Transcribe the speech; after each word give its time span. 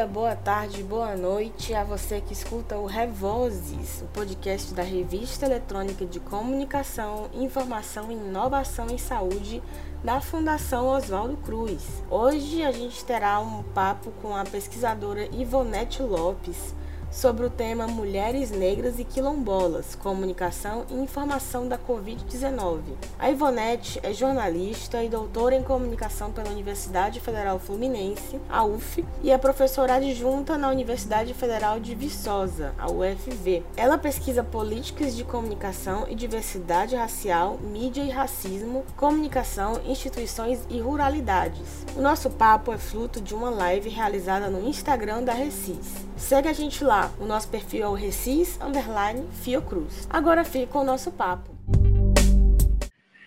dia, 0.00 0.06
boa 0.06 0.34
tarde, 0.34 0.82
boa 0.82 1.14
noite 1.14 1.74
a 1.74 1.84
você 1.84 2.22
que 2.22 2.32
escuta 2.32 2.78
o 2.78 2.86
Revozes, 2.86 4.00
o 4.00 4.06
podcast 4.06 4.72
da 4.72 4.82
Revista 4.82 5.44
Eletrônica 5.44 6.06
de 6.06 6.18
Comunicação, 6.18 7.28
Informação 7.34 8.10
e 8.10 8.14
Inovação 8.14 8.86
em 8.88 8.96
Saúde 8.96 9.62
da 10.02 10.18
Fundação 10.18 10.86
Oswaldo 10.88 11.36
Cruz. 11.38 12.02
Hoje 12.08 12.62
a 12.62 12.72
gente 12.72 13.04
terá 13.04 13.40
um 13.40 13.62
papo 13.62 14.10
com 14.22 14.34
a 14.34 14.42
pesquisadora 14.44 15.28
Ivonete 15.34 16.02
Lopes 16.02 16.74
sobre 17.10 17.44
o 17.44 17.50
tema 17.50 17.86
Mulheres 17.86 18.50
Negras 18.50 18.98
e 18.98 19.04
Quilombolas, 19.04 19.94
Comunicação 19.94 20.84
e 20.88 20.94
Informação 20.94 21.66
da 21.66 21.76
Covid-19. 21.76 22.80
A 23.18 23.30
Ivonete 23.30 23.98
é 24.02 24.12
jornalista 24.12 25.02
e 25.02 25.08
doutora 25.08 25.56
em 25.56 25.62
comunicação 25.62 26.30
pela 26.30 26.50
Universidade 26.50 27.20
Federal 27.20 27.58
Fluminense, 27.58 28.40
a 28.48 28.64
UF, 28.64 29.04
e 29.22 29.30
é 29.30 29.38
professora 29.38 29.94
adjunta 29.94 30.56
na 30.56 30.68
Universidade 30.68 31.34
Federal 31.34 31.80
de 31.80 31.94
Viçosa, 31.94 32.72
a 32.78 32.90
UFV. 32.90 33.64
Ela 33.76 33.98
pesquisa 33.98 34.44
políticas 34.44 35.16
de 35.16 35.24
comunicação 35.24 36.06
e 36.08 36.14
diversidade 36.14 36.94
racial, 36.94 37.58
mídia 37.58 38.02
e 38.02 38.10
racismo, 38.10 38.84
comunicação, 38.96 39.80
instituições 39.84 40.60
e 40.68 40.78
ruralidades. 40.80 41.84
O 41.96 42.00
nosso 42.00 42.30
papo 42.30 42.72
é 42.72 42.78
fruto 42.78 43.20
de 43.20 43.34
uma 43.34 43.50
live 43.50 43.88
realizada 43.88 44.48
no 44.48 44.66
Instagram 44.68 45.22
da 45.22 45.32
Recis. 45.32 46.09
Segue 46.20 46.48
a 46.48 46.52
gente 46.52 46.84
lá. 46.84 47.10
O 47.18 47.24
nosso 47.24 47.50
perfil 47.50 47.82
é 47.82 47.88
o 47.88 47.94
Recis 47.94 48.60
Underline 48.60 49.26
Fiocruz. 49.42 50.06
Agora 50.08 50.44
fica 50.44 50.78
o 50.78 50.84
nosso 50.84 51.10
papo. 51.10 51.50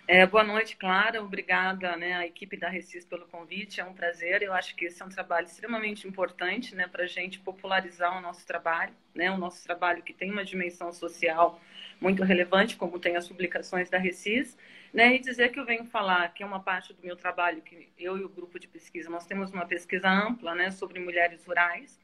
É, 0.07 0.25
boa 0.27 0.43
noite, 0.43 0.77
Clara. 0.77 1.21
Obrigada 1.21 1.97
né, 1.97 2.13
à 2.13 2.25
equipe 2.25 2.55
da 2.55 2.69
Recis 2.69 3.03
pelo 3.03 3.25
convite. 3.25 3.81
É 3.81 3.83
um 3.83 3.93
prazer. 3.93 4.43
Eu 4.43 4.53
acho 4.53 4.75
que 4.75 4.85
esse 4.85 5.01
é 5.01 5.05
um 5.05 5.09
trabalho 5.09 5.47
extremamente 5.47 6.07
importante 6.07 6.75
né, 6.75 6.87
para 6.87 7.03
a 7.03 7.07
gente 7.07 7.39
popularizar 7.39 8.15
o 8.17 8.21
nosso 8.21 8.45
trabalho, 8.45 8.93
né, 9.13 9.29
o 9.31 9.37
nosso 9.37 9.61
trabalho 9.63 10.03
que 10.03 10.13
tem 10.13 10.31
uma 10.31 10.45
dimensão 10.45 10.93
social 10.93 11.59
muito 11.99 12.23
relevante, 12.23 12.77
como 12.77 12.99
tem 12.99 13.17
as 13.17 13.27
publicações 13.27 13.89
da 13.89 13.97
Recis. 13.97 14.55
Né, 14.93 15.15
e 15.15 15.19
dizer 15.19 15.51
que 15.51 15.59
eu 15.59 15.65
venho 15.65 15.83
falar 15.85 16.31
que 16.31 16.43
é 16.43 16.45
uma 16.45 16.59
parte 16.59 16.93
do 16.93 17.03
meu 17.03 17.17
trabalho, 17.17 17.63
que 17.63 17.89
eu 17.97 18.17
e 18.17 18.23
o 18.23 18.29
grupo 18.29 18.59
de 18.59 18.67
pesquisa, 18.67 19.09
nós 19.09 19.25
temos 19.25 19.51
uma 19.51 19.65
pesquisa 19.65 20.07
ampla 20.07 20.53
né, 20.53 20.69
sobre 20.69 20.99
mulheres 20.99 21.43
rurais 21.43 21.99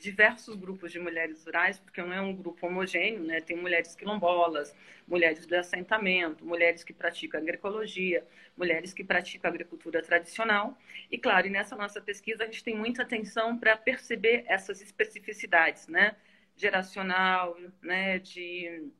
diversos 0.00 0.56
grupos 0.56 0.90
de 0.90 0.98
mulheres 0.98 1.44
rurais, 1.44 1.78
porque 1.78 2.00
não 2.02 2.12
é 2.12 2.20
um 2.20 2.34
grupo 2.34 2.66
homogêneo, 2.66 3.22
né? 3.22 3.40
Tem 3.40 3.56
mulheres 3.56 3.94
quilombolas, 3.94 4.74
mulheres 5.06 5.46
do 5.46 5.54
assentamento, 5.54 6.44
mulheres 6.44 6.82
que 6.82 6.92
praticam 6.92 7.40
agroecologia, 7.40 8.26
mulheres 8.56 8.94
que 8.94 9.04
praticam 9.04 9.50
agricultura 9.50 10.02
tradicional. 10.02 10.76
E 11.10 11.18
claro, 11.18 11.48
nessa 11.50 11.76
nossa 11.76 12.00
pesquisa 12.00 12.44
a 12.44 12.46
gente 12.46 12.64
tem 12.64 12.76
muita 12.76 13.02
atenção 13.02 13.58
para 13.58 13.76
perceber 13.76 14.44
essas 14.46 14.80
especificidades, 14.80 15.86
né? 15.86 16.16
Geracional, 16.56 17.56
né? 17.82 18.18
De 18.18 18.90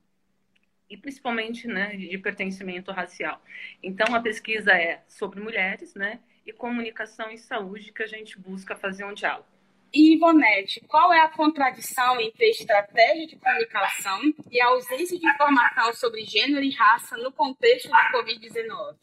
e 0.88 0.96
principalmente, 0.96 1.66
né? 1.66 1.96
De 1.96 2.18
pertencimento 2.18 2.92
racial. 2.92 3.42
Então 3.82 4.14
a 4.14 4.20
pesquisa 4.20 4.72
é 4.72 5.02
sobre 5.08 5.40
mulheres, 5.40 5.94
né? 5.94 6.20
E 6.44 6.52
comunicação 6.52 7.30
e 7.30 7.38
saúde 7.38 7.92
que 7.92 8.02
a 8.02 8.06
gente 8.06 8.38
busca 8.38 8.76
fazer 8.76 9.04
um 9.04 9.14
diálogo. 9.14 9.59
E 9.92 10.14
Ivonete, 10.14 10.80
qual 10.86 11.12
é 11.12 11.20
a 11.20 11.28
contradição 11.28 12.20
entre 12.20 12.48
estratégia 12.50 13.26
de 13.26 13.36
comunicação 13.36 14.20
e 14.48 14.60
a 14.60 14.66
ausência 14.68 15.18
de 15.18 15.26
informação 15.26 15.92
sobre 15.94 16.24
gênero 16.24 16.62
e 16.62 16.70
raça 16.70 17.16
no 17.16 17.32
contexto 17.32 17.88
da 17.88 18.12
Covid-19? 18.12 18.96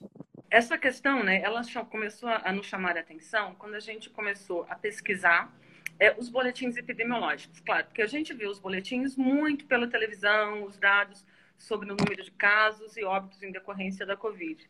Essa 0.49 0.77
questão, 0.77 1.23
né, 1.23 1.41
ela 1.43 1.61
começou 1.89 2.29
a 2.29 2.53
nos 2.53 2.67
chamar 2.67 2.95
a 2.95 3.01
atenção 3.01 3.53
quando 3.55 3.75
a 3.75 3.81
gente 3.81 4.09
começou 4.09 4.65
a 4.69 4.75
pesquisar 4.75 5.53
é, 5.99 6.15
os 6.17 6.29
boletins 6.29 6.77
epidemiológicos. 6.77 7.59
Claro, 7.59 7.87
porque 7.87 8.01
a 8.01 8.07
gente 8.07 8.33
viu 8.33 8.49
os 8.49 8.59
boletins 8.59 9.17
muito 9.17 9.65
pela 9.65 9.87
televisão, 9.87 10.63
os 10.63 10.77
dados 10.77 11.25
sobre 11.57 11.91
o 11.91 11.97
número 11.97 12.23
de 12.23 12.31
casos 12.31 12.95
e 12.95 13.03
óbitos 13.03 13.43
em 13.43 13.51
decorrência 13.51 14.05
da 14.05 14.15
Covid. 14.15 14.69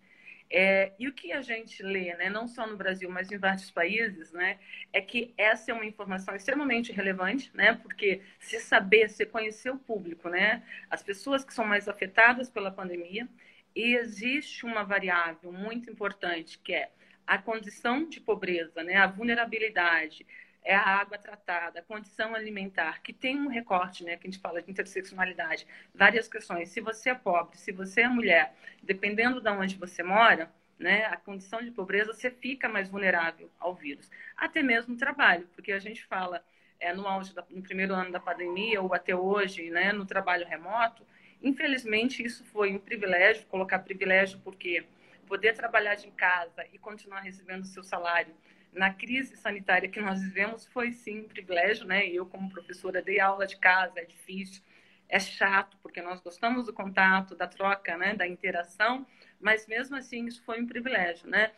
É, 0.50 0.94
e 0.98 1.08
o 1.08 1.14
que 1.14 1.34
a 1.34 1.42
gente 1.42 1.84
lê, 1.84 2.16
né, 2.16 2.30
não 2.30 2.48
só 2.48 2.66
no 2.66 2.78
Brasil, 2.78 3.10
mas 3.10 3.30
em 3.32 3.38
vários 3.38 3.70
países, 3.70 4.32
né, 4.32 4.58
é 4.94 5.02
que 5.02 5.34
essa 5.38 5.72
é 5.72 5.74
uma 5.74 5.86
informação 5.86 6.34
extremamente 6.36 6.92
relevante, 6.92 7.52
né, 7.54 7.74
porque 7.74 8.22
se 8.40 8.60
saber, 8.62 9.10
se 9.10 9.26
conhecer 9.26 9.72
o 9.72 9.78
público, 9.78 10.30
né, 10.30 10.64
as 10.90 11.04
pessoas 11.04 11.44
que 11.44 11.54
são 11.54 11.66
mais 11.66 11.90
afetadas 11.90 12.50
pela 12.50 12.72
pandemia, 12.72 13.28
e 13.76 13.96
existe 13.96 14.66
uma 14.66 14.84
variável 14.84 15.52
muito 15.52 15.92
importante 15.92 16.58
que 16.60 16.74
é 16.74 16.90
a 17.26 17.38
condição 17.38 18.08
de 18.08 18.22
pobreza, 18.22 18.82
né, 18.84 18.96
a 18.96 19.08
vulnerabilidade, 19.08 20.26
é 20.68 20.76
a 20.76 20.82
água 20.82 21.18
tratada, 21.18 21.80
a 21.80 21.82
condição 21.82 22.36
alimentar, 22.36 23.02
que 23.02 23.14
tem 23.14 23.40
um 23.40 23.48
recorte, 23.48 24.04
né, 24.04 24.18
que 24.18 24.28
a 24.28 24.30
gente 24.30 24.42
fala 24.42 24.62
de 24.62 24.70
interseccionalidade, 24.70 25.66
várias 25.96 26.28
questões. 26.28 26.68
Se 26.68 26.82
você 26.82 27.12
é 27.12 27.16
pobre, 27.16 27.58
se 27.58 27.72
você 27.72 28.02
é 28.02 28.08
mulher, 28.10 28.54
dependendo 28.84 29.40
de 29.40 29.50
onde 29.50 29.78
você 29.78 30.04
mora, 30.04 30.52
né, 30.78 31.06
a 31.06 31.16
condição 31.16 31.64
de 31.64 31.72
pobreza, 31.72 32.14
você 32.14 32.30
fica 32.30 32.68
mais 32.68 32.90
vulnerável 32.90 33.50
ao 33.58 33.74
vírus. 33.74 34.12
Até 34.36 34.62
mesmo 34.62 34.92
no 34.92 35.00
trabalho, 35.00 35.48
porque 35.56 35.72
a 35.72 35.80
gente 35.80 36.04
fala 36.06 36.44
é, 36.82 36.94
no 36.94 37.08
auge, 37.08 37.34
da, 37.34 37.46
no 37.50 37.62
primeiro 37.62 37.94
ano 37.94 38.12
da 38.12 38.20
pandemia, 38.20 38.82
ou 38.82 38.94
até 38.94 39.16
hoje, 39.16 39.70
né, 39.70 39.94
no 39.94 40.06
trabalho 40.06 40.46
remoto, 40.46 41.08
infelizmente 41.42 42.22
isso 42.22 42.44
foi 42.44 42.74
um 42.74 42.80
privilégio, 42.80 43.46
colocar 43.46 43.80
privilégio 43.80 44.38
porque 44.44 44.86
poder 45.26 45.54
trabalhar 45.54 45.96
de 45.96 46.12
casa 46.12 46.66
e 46.74 46.78
continuar 46.78 47.22
recebendo 47.22 47.62
o 47.62 47.68
seu 47.68 47.84
salário 47.84 48.36
na 48.78 48.94
crise 48.94 49.36
sanitária 49.36 49.90
que 49.90 50.00
nós 50.00 50.22
vivemos 50.22 50.66
foi 50.68 50.92
sim 50.92 51.22
um 51.22 51.28
privilégio, 51.28 51.86
né? 51.86 52.08
Eu 52.08 52.26
como 52.26 52.50
professora 52.50 53.02
dei 53.02 53.20
aula 53.20 53.46
de 53.48 53.58
casa, 53.58 54.00
é 54.00 54.06
difícil, 54.06 54.62
é 55.10 55.20
chato 55.20 55.78
porque 55.82 56.02
nós 56.02 56.22
gostamos 56.22 56.66
do 56.66 56.74
contato, 56.74 57.36
da 57.36 57.48
troca, 57.48 57.98
né, 57.98 58.14
da 58.14 58.28
interação, 58.28 59.06
mas 59.40 59.68
mesmo 59.68 59.96
assim 59.96 60.26
isso 60.26 60.44
foi 60.44 60.62
um 60.62 60.68
privilégio, 60.68 61.28
né? 61.28 61.52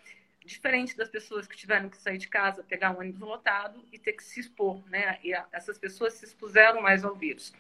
Diferente 0.46 0.96
das 0.96 1.10
pessoas 1.10 1.46
que 1.48 1.58
tiveram 1.58 1.90
que 1.90 1.98
sair 1.98 2.18
de 2.18 2.28
casa, 2.28 2.64
pegar 2.64 2.92
um 2.92 3.00
ônibus 3.00 3.22
lotado 3.22 3.86
e 3.92 4.00
ter 4.00 4.14
que 4.14 4.24
se 4.24 4.40
expor, 4.40 4.84
né? 4.90 5.20
E 5.24 5.34
essas 5.52 5.78
pessoas 5.78 6.14
se 6.14 6.26
expuseram 6.26 6.82
mais 6.82 7.04
ao 7.04 7.16
vírus. 7.16 7.54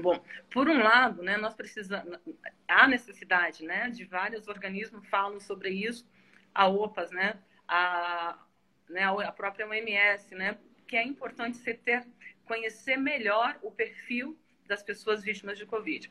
Bom, 0.00 0.24
por 0.50 0.70
um 0.70 0.82
lado, 0.82 1.22
né, 1.22 1.36
nós 1.36 1.54
precisamos, 1.54 2.18
há 2.66 2.88
necessidade, 2.88 3.62
né, 3.62 3.90
de 3.90 4.04
vários 4.06 4.48
organismos 4.48 5.06
falam 5.08 5.38
sobre 5.38 5.68
isso, 5.68 6.08
a 6.54 6.66
OPAS, 6.66 7.10
né, 7.10 7.38
a 7.68 8.38
né, 8.92 9.04
a 9.04 9.32
própria 9.32 9.66
OMS, 9.66 10.34
né, 10.34 10.56
que 10.86 10.96
é 10.96 11.02
importante 11.02 11.56
você 11.56 11.74
ter, 11.74 12.06
conhecer 12.44 12.96
melhor 12.96 13.58
o 13.62 13.70
perfil 13.70 14.38
das 14.66 14.82
pessoas 14.82 15.22
vítimas 15.22 15.58
de 15.58 15.66
Covid. 15.66 16.10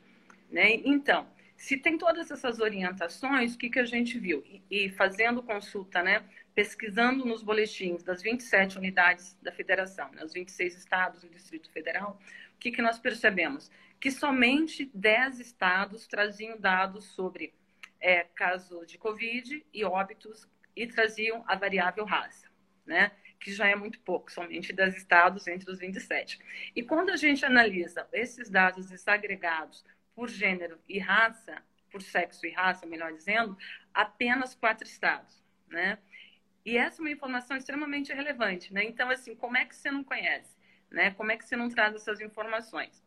Né? 0.49 0.73
Então, 0.83 1.27
se 1.55 1.77
tem 1.77 1.97
todas 1.97 2.31
essas 2.31 2.59
orientações, 2.59 3.53
o 3.53 3.57
que, 3.57 3.69
que 3.69 3.79
a 3.79 3.85
gente 3.85 4.17
viu? 4.17 4.43
E, 4.45 4.85
e 4.85 4.89
fazendo 4.89 5.43
consulta, 5.43 6.01
né, 6.01 6.23
pesquisando 6.55 7.23
nos 7.23 7.43
boletins 7.43 8.03
das 8.03 8.21
27 8.21 8.77
unidades 8.77 9.37
da 9.41 9.51
federação, 9.51 10.11
né, 10.11 10.23
os 10.23 10.33
26 10.33 10.75
estados 10.75 11.23
e 11.23 11.27
o 11.27 11.29
Distrito 11.29 11.69
Federal, 11.71 12.19
o 12.55 12.57
que, 12.59 12.71
que 12.71 12.81
nós 12.81 12.97
percebemos? 12.97 13.71
Que 13.99 14.09
somente 14.09 14.89
10 14.93 15.39
estados 15.39 16.07
traziam 16.07 16.59
dados 16.59 17.05
sobre 17.05 17.53
é, 17.99 18.23
caso 18.23 18.83
de 18.85 18.97
Covid 18.97 19.63
e 19.71 19.85
óbitos 19.85 20.47
e 20.75 20.87
traziam 20.87 21.43
a 21.47 21.55
variável 21.55 22.03
raça 22.03 22.50
né? 22.85 23.11
que 23.41 23.51
já 23.51 23.67
é 23.67 23.75
muito 23.75 23.99
pouco, 23.99 24.31
somente 24.31 24.71
das 24.71 24.95
estados 24.95 25.47
entre 25.47 25.69
os 25.69 25.79
27. 25.79 26.39
E 26.75 26.83
quando 26.83 27.09
a 27.09 27.15
gente 27.15 27.43
analisa 27.43 28.07
esses 28.13 28.49
dados 28.49 28.87
desagregados 28.87 29.83
por 30.15 30.29
gênero 30.29 30.79
e 30.87 30.99
raça, 30.99 31.61
por 31.91 32.01
sexo 32.03 32.45
e 32.45 32.51
raça, 32.51 32.85
melhor 32.85 33.11
dizendo, 33.11 33.57
apenas 33.91 34.53
quatro 34.53 34.87
estados, 34.87 35.43
né? 35.67 35.97
E 36.63 36.77
essa 36.77 37.01
é 37.01 37.03
uma 37.03 37.09
informação 37.09 37.57
extremamente 37.57 38.13
relevante, 38.13 38.71
né? 38.71 38.83
Então, 38.83 39.09
assim, 39.09 39.35
como 39.35 39.57
é 39.57 39.65
que 39.65 39.75
você 39.75 39.89
não 39.89 40.03
conhece? 40.03 40.55
Né? 40.91 41.09
Como 41.11 41.31
é 41.31 41.37
que 41.37 41.43
você 41.43 41.55
não 41.55 41.69
traz 41.69 41.95
essas 41.95 42.21
informações? 42.21 43.03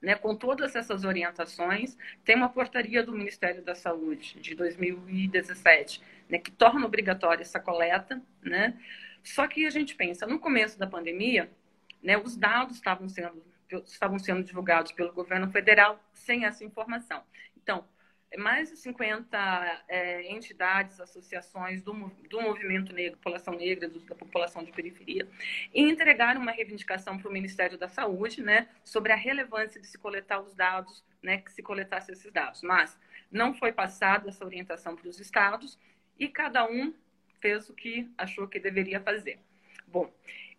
Né, 0.00 0.14
com 0.14 0.36
todas 0.36 0.76
essas 0.76 1.02
orientações, 1.02 1.96
tem 2.24 2.36
uma 2.36 2.50
portaria 2.50 3.02
do 3.02 3.12
Ministério 3.12 3.62
da 3.62 3.74
Saúde 3.74 4.38
de 4.38 4.54
2017 4.54 6.02
né, 6.28 6.38
que 6.38 6.50
torna 6.50 6.86
obrigatória 6.86 7.42
essa 7.42 7.60
coleta, 7.60 8.22
né? 8.42 8.78
Só 9.22 9.46
que 9.46 9.66
a 9.66 9.70
gente 9.70 9.94
pensa, 9.94 10.26
no 10.26 10.38
começo 10.38 10.78
da 10.78 10.86
pandemia, 10.86 11.50
né, 12.02 12.18
os 12.18 12.36
dados 12.36 12.76
estavam 12.76 13.08
sendo, 13.08 13.42
estavam 13.86 14.18
sendo 14.18 14.44
divulgados 14.44 14.92
pelo 14.92 15.12
governo 15.12 15.50
federal 15.50 15.98
sem 16.12 16.44
essa 16.44 16.62
informação. 16.62 17.22
Então, 17.56 17.86
mais 18.36 18.70
de 18.70 18.76
50 18.76 19.84
é, 19.88 20.30
entidades, 20.30 21.00
associações 21.00 21.82
do, 21.82 21.92
do 22.28 22.42
movimento 22.42 22.92
negro, 22.92 23.18
população 23.18 23.54
negra, 23.54 23.88
do, 23.88 24.00
da 24.00 24.14
população 24.14 24.64
de 24.64 24.72
periferia, 24.72 25.28
entregaram 25.74 26.40
uma 26.40 26.50
reivindicação 26.50 27.18
para 27.18 27.28
o 27.28 27.32
Ministério 27.32 27.78
da 27.78 27.88
Saúde 27.88 28.42
né, 28.42 28.68
sobre 28.84 29.12
a 29.12 29.16
relevância 29.16 29.80
de 29.80 29.86
se 29.86 29.98
coletar 29.98 30.40
os 30.40 30.54
dados, 30.54 31.04
né, 31.22 31.38
que 31.38 31.52
se 31.52 31.62
coletasse 31.62 32.12
esses 32.12 32.30
dados. 32.32 32.62
Mas 32.62 32.98
não 33.30 33.54
foi 33.54 33.72
passada 33.72 34.28
essa 34.28 34.44
orientação 34.44 34.96
para 34.96 35.08
os 35.08 35.20
estados 35.20 35.78
e 36.18 36.28
cada 36.28 36.66
um 36.68 36.94
fez 37.40 37.68
o 37.68 37.74
que 37.74 38.10
achou 38.16 38.48
que 38.48 38.58
deveria 38.58 39.00
fazer. 39.00 39.38
Bom, 39.86 40.12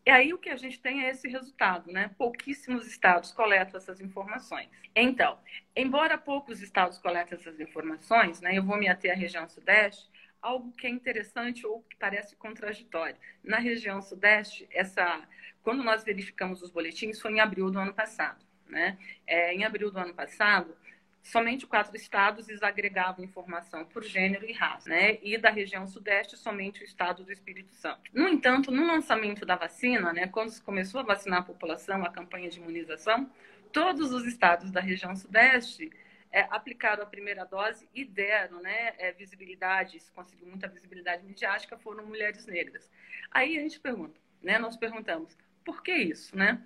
E 0.05 0.11
aí 0.11 0.33
o 0.33 0.37
que 0.37 0.49
a 0.49 0.55
gente 0.55 0.79
tem 0.79 1.03
é 1.03 1.09
esse 1.09 1.27
resultado, 1.27 1.91
né? 1.91 2.11
Pouquíssimos 2.15 2.85
estados 2.85 3.31
coletam 3.31 3.77
essas 3.77 3.99
informações. 3.99 4.69
Então, 4.95 5.39
embora 5.75 6.15
poucos 6.15 6.61
estados 6.61 6.99
coletem 6.99 7.37
essas 7.39 7.59
informações, 7.59 8.39
né? 8.39 8.55
Eu 8.55 8.63
vou 8.63 8.77
me 8.77 8.87
ater 8.87 9.11
à 9.11 9.15
região 9.15 9.49
sudeste, 9.49 10.07
algo 10.39 10.71
que 10.73 10.85
é 10.85 10.89
interessante 10.91 11.65
ou 11.65 11.81
que 11.81 11.95
parece 11.95 12.35
contraditório. 12.35 13.17
Na 13.43 13.57
região 13.57 13.99
sudeste, 13.99 14.67
essa, 14.71 15.27
quando 15.63 15.83
nós 15.83 16.03
verificamos 16.03 16.61
os 16.61 16.69
boletins, 16.69 17.19
foi 17.19 17.31
em 17.31 17.39
abril 17.39 17.71
do 17.71 17.79
ano 17.79 17.93
passado. 17.93 18.45
Né? 18.67 18.97
É, 19.25 19.53
em 19.53 19.63
abril 19.63 19.89
do 19.91 19.97
ano 19.97 20.13
passado, 20.13 20.77
somente 21.25 21.65
quatro 21.65 21.97
estados 21.97 22.45
desagregavam 22.45 23.25
informação 23.25 23.83
por 23.83 24.03
gênero 24.03 24.45
e 24.45 24.53
raça, 24.53 24.87
né? 24.87 25.17
E 25.23 25.37
da 25.39 25.49
região 25.49 25.87
sudeste, 25.87 26.37
somente 26.37 26.81
o 26.81 26.85
estado 26.85 27.23
do 27.23 27.31
Espírito 27.31 27.73
Santo. 27.73 28.11
No 28.13 28.29
entanto, 28.29 28.71
no 28.71 28.85
lançamento 28.85 29.43
da 29.43 29.55
vacina, 29.55 30.13
né, 30.13 30.27
quando 30.27 30.51
se 30.51 30.61
começou 30.61 31.01
a 31.01 31.03
vacinar 31.03 31.39
a 31.39 31.43
população, 31.43 32.05
a 32.05 32.11
campanha 32.11 32.47
de 32.47 32.59
imunização, 32.59 33.27
todos 33.73 34.13
os 34.13 34.25
estados 34.27 34.69
da 34.69 34.79
região 34.79 35.15
sudeste 35.15 35.91
é, 36.31 36.41
aplicaram 36.51 37.01
a 37.01 37.07
primeira 37.07 37.43
dose 37.43 37.89
e 37.91 38.05
deram 38.05 38.61
né, 38.61 38.93
é, 38.99 39.11
visibilidade, 39.11 39.99
se 39.99 40.11
conseguiu 40.11 40.47
muita 40.47 40.67
visibilidade 40.67 41.25
midiática, 41.25 41.75
foram 41.75 42.05
mulheres 42.05 42.45
negras. 42.45 42.87
Aí 43.31 43.57
a 43.57 43.61
gente 43.61 43.79
pergunta, 43.79 44.21
né, 44.43 44.59
nós 44.59 44.77
perguntamos, 44.77 45.35
por 45.65 45.81
que 45.81 45.91
isso? 45.91 46.37
Né? 46.37 46.61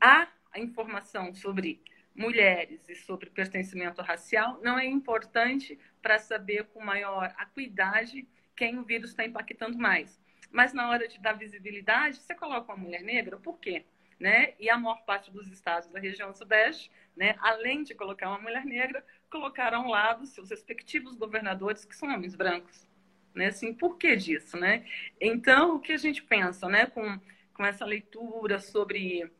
A, 0.00 0.28
a 0.52 0.60
informação 0.60 1.34
sobre 1.34 1.82
mulheres 2.16 2.88
e 2.88 2.94
sobre 2.94 3.30
pertencimento 3.30 4.00
racial 4.02 4.60
não 4.62 4.78
é 4.78 4.86
importante 4.86 5.78
para 6.00 6.18
saber 6.18 6.64
com 6.64 6.82
maior 6.82 7.34
acuidade 7.36 8.26
quem 8.54 8.78
o 8.78 8.82
vírus 8.82 9.10
está 9.10 9.24
impactando 9.24 9.78
mais. 9.78 10.20
Mas 10.50 10.72
na 10.72 10.88
hora 10.88 11.06
de 11.06 11.20
dar 11.20 11.34
visibilidade, 11.34 12.18
você 12.18 12.34
coloca 12.34 12.72
uma 12.72 12.82
mulher 12.82 13.02
negra, 13.02 13.36
por 13.36 13.58
quê? 13.58 13.84
Né? 14.18 14.54
E 14.58 14.70
a 14.70 14.78
maior 14.78 15.04
parte 15.04 15.30
dos 15.30 15.48
estados 15.48 15.88
da 15.90 16.00
região 16.00 16.32
sudeste 16.32 16.90
né, 17.16 17.34
além 17.40 17.82
de 17.82 17.94
colocar 17.94 18.28
uma 18.28 18.38
mulher 18.38 18.64
negra, 18.64 19.04
colocaram 19.30 19.82
ao 19.82 19.88
lado 19.88 20.26
seus 20.26 20.50
respectivos 20.50 21.16
governadores, 21.16 21.84
que 21.84 21.96
são 21.96 22.12
homens 22.12 22.34
brancos. 22.36 22.86
Né? 23.34 23.46
Assim, 23.46 23.72
por 23.72 23.96
que 23.96 24.14
disso? 24.14 24.56
Né? 24.56 24.84
Então, 25.20 25.76
o 25.76 25.80
que 25.80 25.92
a 25.92 25.96
gente 25.96 26.22
pensa 26.22 26.68
né, 26.68 26.86
com, 26.86 27.18
com 27.54 27.64
essa 27.64 27.84
leitura 27.84 28.58
sobre. 28.58 29.30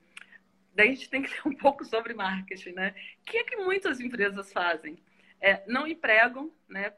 Daí 0.77 0.91
a 0.91 0.95
gente 0.95 1.09
tem 1.09 1.23
que 1.23 1.31
ler 1.31 1.47
um 1.47 1.57
pouco 1.57 1.85
sobre 1.85 2.13
marketing. 2.13 2.73
Né? 2.73 2.95
O 3.23 3.25
que 3.25 3.39
é 3.39 3.45
que 3.45 3.57
muitas 3.57 3.99
empresas 3.99 4.53
fazem? 4.53 4.99
É, 5.41 5.65
não 5.67 5.87
empregam 5.87 6.53
né, 6.69 6.93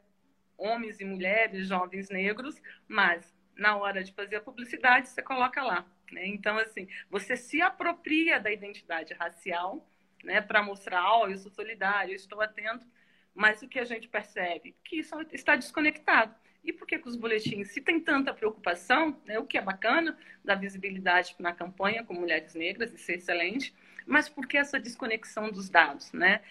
homens 0.57 0.99
e 0.99 1.05
mulheres, 1.05 1.67
jovens 1.67 2.09
negros, 2.09 2.61
mas 2.87 3.33
na 3.55 3.77
hora 3.77 4.03
de 4.03 4.13
fazer 4.13 4.35
a 4.35 4.41
publicidade, 4.41 5.07
você 5.07 5.21
coloca 5.21 5.63
lá. 5.63 5.85
Né? 6.11 6.27
Então, 6.27 6.57
assim, 6.57 6.89
você 7.09 7.37
se 7.37 7.61
apropria 7.61 8.39
da 8.39 8.51
identidade 8.51 9.13
racial 9.13 9.89
né, 10.23 10.41
para 10.41 10.61
mostrar, 10.61 11.03
ó, 11.13 11.23
oh, 11.23 11.29
eu 11.29 11.37
sou 11.37 11.49
solidário, 11.49 12.11
eu 12.11 12.15
estou 12.15 12.41
atento, 12.41 12.85
mas 13.33 13.61
o 13.61 13.69
que 13.69 13.79
a 13.79 13.85
gente 13.85 14.09
percebe? 14.09 14.75
Que 14.83 14.97
isso 14.97 15.15
está 15.31 15.55
desconectado. 15.55 16.35
E 16.63 16.73
por 16.73 16.85
que, 16.85 16.99
que 16.99 17.07
os 17.07 17.15
boletins, 17.15 17.71
se 17.71 17.81
tem 17.81 17.99
tanta 17.99 18.33
preocupação, 18.33 19.19
né, 19.25 19.39
o 19.39 19.45
que 19.45 19.57
é 19.57 19.61
bacana, 19.61 20.17
da 20.43 20.55
visibilidade 20.55 21.35
na 21.39 21.53
campanha 21.53 22.03
com 22.03 22.13
mulheres 22.13 22.53
negras, 22.53 22.93
isso 22.93 23.11
é 23.11 23.15
excelente, 23.15 23.73
mas 24.05 24.27
por 24.27 24.47
que 24.47 24.57
essa 24.57 24.79
desconexão 24.79 25.51
dos 25.51 25.69
dados? 25.69 26.11
Né? 26.11 26.41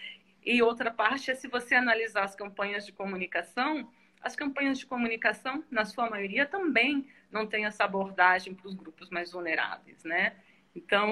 E 0.43 0.61
outra 0.61 0.89
parte 0.89 1.29
é 1.29 1.35
se 1.35 1.47
você 1.47 1.75
analisar 1.75 2.23
as 2.23 2.35
campanhas 2.35 2.85
de 2.85 2.91
comunicação, 2.91 3.89
as 4.21 4.35
campanhas 4.35 4.79
de 4.79 4.85
comunicação, 4.85 5.63
na 5.69 5.85
sua 5.85 6.09
maioria, 6.09 6.45
também 6.45 7.07
não 7.31 7.45
têm 7.45 7.65
essa 7.65 7.83
abordagem 7.83 8.53
para 8.53 8.67
os 8.67 8.73
grupos 8.73 9.09
mais 9.09 9.31
vulneráveis. 9.31 10.03
Né? 10.03 10.35
Então, 10.75 11.11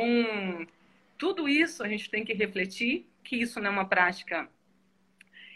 tudo 1.17 1.47
isso 1.47 1.83
a 1.83 1.87
gente 1.87 2.09
tem 2.09 2.25
que 2.25 2.33
refletir, 2.33 3.07
que 3.23 3.35
isso 3.35 3.59
não 3.59 3.67
é 3.67 3.73
uma 3.73 3.87
prática 3.87 4.49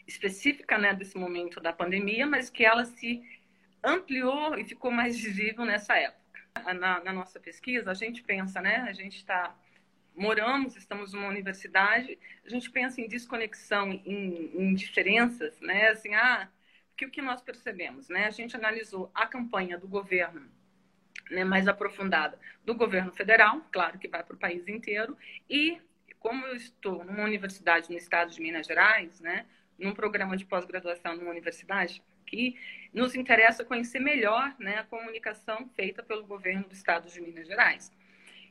específica 0.07 0.77
né, 0.77 0.93
desse 0.93 1.17
momento 1.17 1.59
da 1.59 1.73
pandemia, 1.73 2.25
mas 2.25 2.49
que 2.49 2.65
ela 2.65 2.85
se 2.85 3.21
ampliou 3.83 4.57
e 4.57 4.63
ficou 4.63 4.91
mais 4.91 5.19
visível 5.19 5.65
nessa 5.65 5.95
época. 5.95 6.21
Na, 6.77 7.01
na 7.01 7.13
nossa 7.13 7.39
pesquisa, 7.39 7.89
a 7.91 7.93
gente 7.93 8.21
pensa, 8.23 8.61
né? 8.61 8.85
A 8.87 8.91
gente 8.91 9.17
está 9.17 9.55
moramos, 10.13 10.75
estamos 10.75 11.13
numa 11.13 11.27
universidade, 11.27 12.19
a 12.45 12.49
gente 12.49 12.69
pensa 12.69 12.99
em 12.99 13.07
desconexão, 13.07 13.91
em, 13.91 14.51
em 14.53 14.75
diferenças, 14.75 15.59
né? 15.61 15.87
Assim, 15.89 16.13
ah, 16.13 16.49
que 16.97 17.05
o 17.05 17.09
que 17.09 17.21
nós 17.21 17.41
percebemos, 17.41 18.09
né? 18.09 18.25
A 18.25 18.31
gente 18.31 18.55
analisou 18.55 19.09
a 19.15 19.25
campanha 19.25 19.77
do 19.77 19.87
governo 19.87 20.51
né, 21.31 21.43
mais 21.43 21.67
aprofundada 21.67 22.37
do 22.63 22.75
governo 22.75 23.11
federal, 23.11 23.65
claro 23.71 23.97
que 23.97 24.07
vai 24.07 24.23
para 24.23 24.35
o 24.35 24.39
país 24.39 24.67
inteiro, 24.67 25.17
e 25.49 25.81
como 26.19 26.45
eu 26.45 26.55
estou 26.55 27.03
numa 27.03 27.23
universidade 27.23 27.89
no 27.89 27.97
estado 27.97 28.31
de 28.31 28.41
Minas 28.41 28.67
Gerais, 28.67 29.19
né, 29.21 29.45
num 29.81 29.93
programa 29.93 30.37
de 30.37 30.45
pós-graduação 30.45 31.15
numa 31.15 31.31
universidade, 31.31 32.01
que 32.25 32.55
nos 32.93 33.15
interessa 33.15 33.65
conhecer 33.65 33.99
melhor 33.99 34.55
né, 34.57 34.77
a 34.77 34.83
comunicação 34.83 35.67
feita 35.75 36.01
pelo 36.01 36.23
governo 36.23 36.67
do 36.67 36.73
estado 36.73 37.09
de 37.09 37.19
Minas 37.19 37.47
Gerais. 37.47 37.91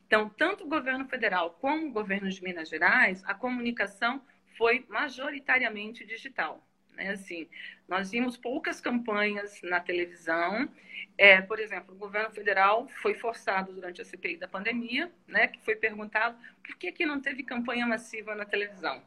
Então, 0.06 0.28
tanto 0.28 0.64
o 0.64 0.68
governo 0.68 1.06
federal 1.06 1.52
como 1.60 1.86
o 1.86 1.92
governo 1.92 2.28
de 2.28 2.42
Minas 2.42 2.68
Gerais, 2.68 3.22
a 3.24 3.32
comunicação 3.32 4.20
foi 4.58 4.84
majoritariamente 4.88 6.04
digital. 6.04 6.66
Né? 6.94 7.10
Assim, 7.10 7.48
nós 7.88 8.10
vimos 8.10 8.36
poucas 8.36 8.80
campanhas 8.80 9.60
na 9.62 9.80
televisão. 9.80 10.68
É, 11.16 11.40
por 11.40 11.58
exemplo, 11.58 11.94
o 11.94 11.98
governo 11.98 12.30
federal 12.30 12.88
foi 12.88 13.14
forçado 13.14 13.72
durante 13.72 14.02
a 14.02 14.04
CPI 14.04 14.36
da 14.36 14.48
pandemia, 14.48 15.10
né, 15.26 15.46
que 15.46 15.60
foi 15.60 15.76
perguntado 15.76 16.36
por 16.62 16.76
que, 16.76 16.90
que 16.92 17.06
não 17.06 17.20
teve 17.20 17.42
campanha 17.42 17.86
massiva 17.86 18.34
na 18.34 18.44
televisão. 18.44 19.02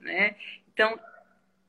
Né? 0.00 0.36
Então, 0.72 0.98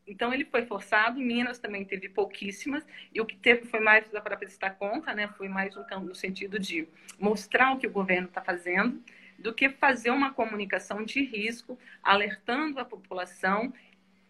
então 0.05 0.33
ele 0.33 0.45
foi 0.45 0.65
forçado, 0.65 1.19
Minas 1.19 1.59
também 1.59 1.85
teve 1.85 2.09
pouquíssimas, 2.09 2.85
e 3.13 3.21
o 3.21 3.25
que 3.25 3.37
teve 3.37 3.65
foi 3.65 3.79
mais 3.79 4.07
para 4.07 4.37
prestar 4.37 4.71
conta, 4.71 5.13
né? 5.13 5.27
foi 5.37 5.47
mais 5.47 5.75
no, 5.75 5.85
no 6.01 6.15
sentido 6.15 6.59
de 6.59 6.87
mostrar 7.19 7.73
o 7.73 7.77
que 7.77 7.87
o 7.87 7.91
governo 7.91 8.27
está 8.27 8.41
fazendo, 8.41 9.01
do 9.37 9.53
que 9.53 9.69
fazer 9.69 10.11
uma 10.11 10.33
comunicação 10.33 11.03
de 11.03 11.23
risco, 11.23 11.77
alertando 12.03 12.79
a 12.79 12.85
população 12.85 13.73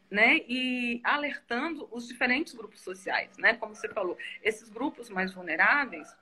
né, 0.09 0.41
e 0.47 0.99
alertando 1.03 1.87
os 1.89 2.05
diferentes 2.05 2.53
grupos 2.53 2.81
sociais, 2.81 3.37
né, 3.37 3.53
como 3.53 3.73
você 3.73 3.87
falou, 3.87 4.17
esses 4.43 4.69
grupos 4.69 5.09
mais 5.09 5.33
vulneráveis, 5.33 6.13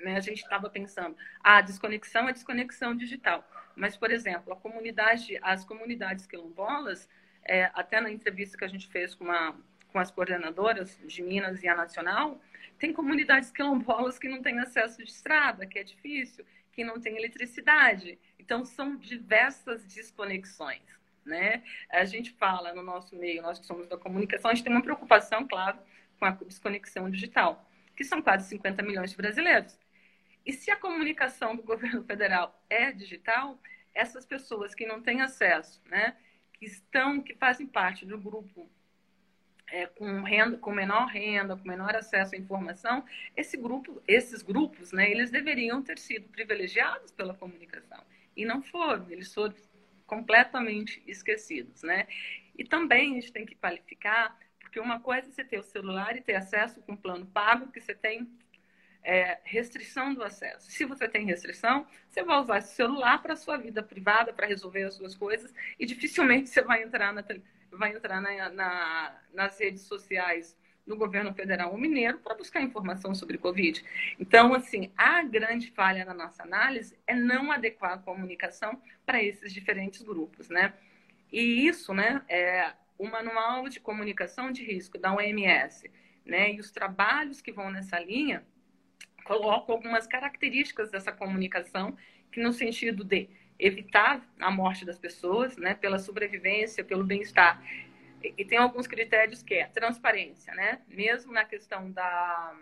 né, 0.00 0.16
a 0.16 0.20
gente 0.20 0.42
estava 0.42 0.68
pensando, 0.68 1.16
a 1.40 1.60
desconexão 1.60 2.28
é 2.28 2.32
desconexão 2.32 2.96
digital, 2.96 3.48
mas 3.76 3.96
por 3.96 4.10
exemplo, 4.10 4.52
a 4.52 4.56
comunidade, 4.56 5.38
as 5.42 5.64
comunidades 5.64 6.26
quilombolas, 6.26 7.08
é, 7.46 7.70
até 7.74 8.00
na 8.00 8.10
entrevista 8.10 8.56
que 8.56 8.64
a 8.64 8.68
gente 8.68 8.88
fez 8.88 9.14
com, 9.14 9.24
uma, 9.24 9.56
com 9.92 9.98
as 9.98 10.10
coordenadoras 10.10 10.98
de 11.06 11.22
Minas 11.22 11.62
e 11.62 11.68
a 11.68 11.74
Nacional, 11.74 12.40
tem 12.78 12.92
comunidades 12.92 13.50
quilombolas 13.50 14.18
que 14.18 14.28
não 14.28 14.42
têm 14.42 14.58
acesso 14.58 15.02
de 15.02 15.10
estrada, 15.10 15.66
que 15.66 15.78
é 15.78 15.84
difícil, 15.84 16.44
que 16.72 16.84
não 16.84 17.00
tem 17.00 17.16
eletricidade, 17.16 18.18
então 18.38 18.64
são 18.64 18.96
diversas 18.96 19.84
desconexões 19.84 20.82
né? 21.24 21.62
A 21.90 22.04
gente 22.04 22.30
fala 22.32 22.74
no 22.74 22.82
nosso 22.82 23.16
meio, 23.16 23.42
nós 23.42 23.58
que 23.58 23.66
somos 23.66 23.88
da 23.88 23.96
comunicação, 23.96 24.50
a 24.50 24.54
gente 24.54 24.64
tem 24.64 24.72
uma 24.72 24.82
preocupação, 24.82 25.46
claro, 25.46 25.78
com 26.18 26.24
a 26.24 26.30
desconexão 26.30 27.10
digital, 27.10 27.68
que 27.96 28.04
são 28.04 28.20
quase 28.20 28.48
50 28.48 28.82
milhões 28.82 29.10
de 29.10 29.16
brasileiros. 29.16 29.78
E 30.44 30.52
se 30.52 30.70
a 30.70 30.76
comunicação 30.76 31.56
do 31.56 31.62
governo 31.62 32.04
federal 32.04 32.62
é 32.68 32.92
digital, 32.92 33.58
essas 33.94 34.26
pessoas 34.26 34.74
que 34.74 34.86
não 34.86 35.00
têm 35.00 35.22
acesso, 35.22 35.80
né, 35.86 36.16
que 36.64 36.70
estão, 36.70 37.20
que 37.20 37.34
fazem 37.34 37.66
parte 37.66 38.06
do 38.06 38.18
grupo 38.18 38.68
é, 39.66 39.86
com 39.86 40.22
renda, 40.22 40.56
com 40.56 40.72
menor 40.72 41.06
renda, 41.06 41.56
com 41.56 41.68
menor 41.68 41.94
acesso 41.94 42.34
à 42.34 42.38
informação, 42.38 43.04
esse 43.36 43.56
grupo, 43.56 44.02
esses 44.08 44.42
grupos, 44.42 44.92
né, 44.92 45.10
eles 45.10 45.30
deveriam 45.30 45.82
ter 45.82 45.98
sido 45.98 46.28
privilegiados 46.28 47.10
pela 47.12 47.34
comunicação 47.34 48.02
e 48.36 48.44
não 48.44 48.62
foram. 48.62 49.10
Eles 49.10 49.32
foram 49.32 49.54
completamente 50.06 51.02
esquecidos, 51.06 51.82
né? 51.82 52.06
E 52.56 52.64
também 52.64 53.12
a 53.12 53.20
gente 53.20 53.32
tem 53.32 53.46
que 53.46 53.54
qualificar, 53.54 54.38
porque 54.60 54.78
uma 54.78 55.00
coisa 55.00 55.28
é 55.28 55.30
você 55.30 55.44
ter 55.44 55.58
o 55.58 55.62
celular 55.62 56.16
e 56.16 56.20
ter 56.20 56.34
acesso 56.34 56.80
com 56.82 56.96
plano 56.96 57.26
pago, 57.26 57.70
que 57.70 57.80
você 57.80 57.94
tem 57.94 58.30
é, 59.04 59.38
restrição 59.44 60.14
do 60.14 60.22
acesso. 60.24 60.70
Se 60.70 60.84
você 60.84 61.06
tem 61.06 61.26
restrição, 61.26 61.86
você 62.08 62.24
vai 62.24 62.40
usar 62.40 62.58
esse 62.58 62.74
celular 62.74 63.22
para 63.22 63.34
a 63.34 63.36
sua 63.36 63.56
vida 63.58 63.82
privada, 63.82 64.32
para 64.32 64.46
resolver 64.46 64.84
as 64.84 64.94
suas 64.94 65.14
coisas, 65.14 65.52
e 65.78 65.84
dificilmente 65.84 66.48
você 66.48 66.62
vai 66.62 66.82
entrar, 66.82 67.12
na, 67.12 67.22
vai 67.70 67.94
entrar 67.94 68.20
na, 68.20 68.48
na, 68.48 69.20
nas 69.32 69.60
redes 69.60 69.82
sociais 69.82 70.56
no 70.86 70.96
governo 70.96 71.32
federal 71.32 71.72
ou 71.72 71.78
mineiro 71.78 72.18
para 72.18 72.34
buscar 72.34 72.60
informação 72.60 73.14
sobre 73.14 73.38
Covid. 73.38 73.84
Então, 74.18 74.54
assim, 74.54 74.90
a 74.96 75.22
grande 75.22 75.70
falha 75.70 76.04
na 76.04 76.12
nossa 76.12 76.42
análise 76.42 76.98
é 77.06 77.14
não 77.14 77.50
adequar 77.50 77.92
a 77.92 77.98
comunicação 77.98 78.80
para 79.04 79.22
esses 79.22 79.52
diferentes 79.52 80.02
grupos, 80.02 80.48
né? 80.48 80.74
E 81.32 81.66
isso, 81.66 81.92
né, 81.94 82.22
é 82.28 82.72
o 82.98 83.06
manual 83.06 83.68
de 83.68 83.80
comunicação 83.80 84.52
de 84.52 84.62
risco 84.62 84.98
da 84.98 85.12
OMS, 85.12 85.90
né, 86.24 86.52
e 86.52 86.60
os 86.60 86.70
trabalhos 86.70 87.40
que 87.40 87.50
vão 87.50 87.70
nessa 87.70 87.98
linha 87.98 88.44
coloco 89.24 89.72
algumas 89.72 90.06
características 90.06 90.90
dessa 90.90 91.10
comunicação, 91.10 91.96
que 92.30 92.40
no 92.40 92.52
sentido 92.52 93.02
de 93.02 93.28
evitar 93.58 94.22
a 94.38 94.50
morte 94.50 94.84
das 94.84 94.98
pessoas, 94.98 95.56
né, 95.56 95.74
pela 95.74 95.98
sobrevivência, 95.98 96.84
pelo 96.84 97.04
bem-estar. 97.04 97.62
E, 98.22 98.44
tem 98.44 98.58
alguns 98.58 98.86
critérios 98.86 99.42
que 99.42 99.54
é 99.54 99.66
transparência, 99.66 100.54
né? 100.54 100.80
Mesmo 100.88 101.32
na 101.32 101.44
questão 101.44 101.90
da, 101.90 102.56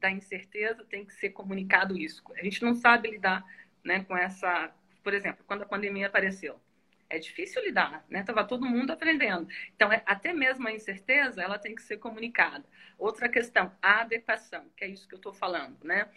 da 0.00 0.10
incerteza, 0.10 0.84
tem 0.84 1.04
que 1.04 1.12
ser 1.14 1.30
comunicado 1.30 1.98
isso. 1.98 2.22
A 2.36 2.44
gente 2.44 2.62
não 2.62 2.74
sabe 2.74 3.10
lidar 3.10 3.44
né, 3.84 4.04
com 4.04 4.16
essa... 4.16 4.72
Por 5.02 5.12
exemplo, 5.12 5.44
quando 5.46 5.62
a 5.62 5.66
pandemia 5.66 6.06
apareceu, 6.06 6.60
é 7.08 7.18
difícil 7.18 7.62
lidar, 7.64 8.04
né? 8.08 8.22
Tava 8.22 8.44
todo 8.44 8.66
mundo 8.66 8.90
aprendendo. 8.90 9.48
Então, 9.74 9.92
é, 9.92 10.02
até 10.06 10.32
mesmo 10.32 10.66
a 10.66 10.72
incerteza, 10.72 11.42
ela 11.42 11.58
tem 11.58 11.74
que 11.74 11.82
ser 11.82 11.98
comunicada. 11.98 12.64
Outra 12.98 13.28
questão, 13.28 13.72
a 13.80 14.00
adequação, 14.00 14.64
que 14.76 14.84
é 14.84 14.88
isso 14.88 15.08
que 15.08 15.14
eu 15.14 15.18
estou 15.18 15.32
falando, 15.32 15.76
né? 15.84 16.08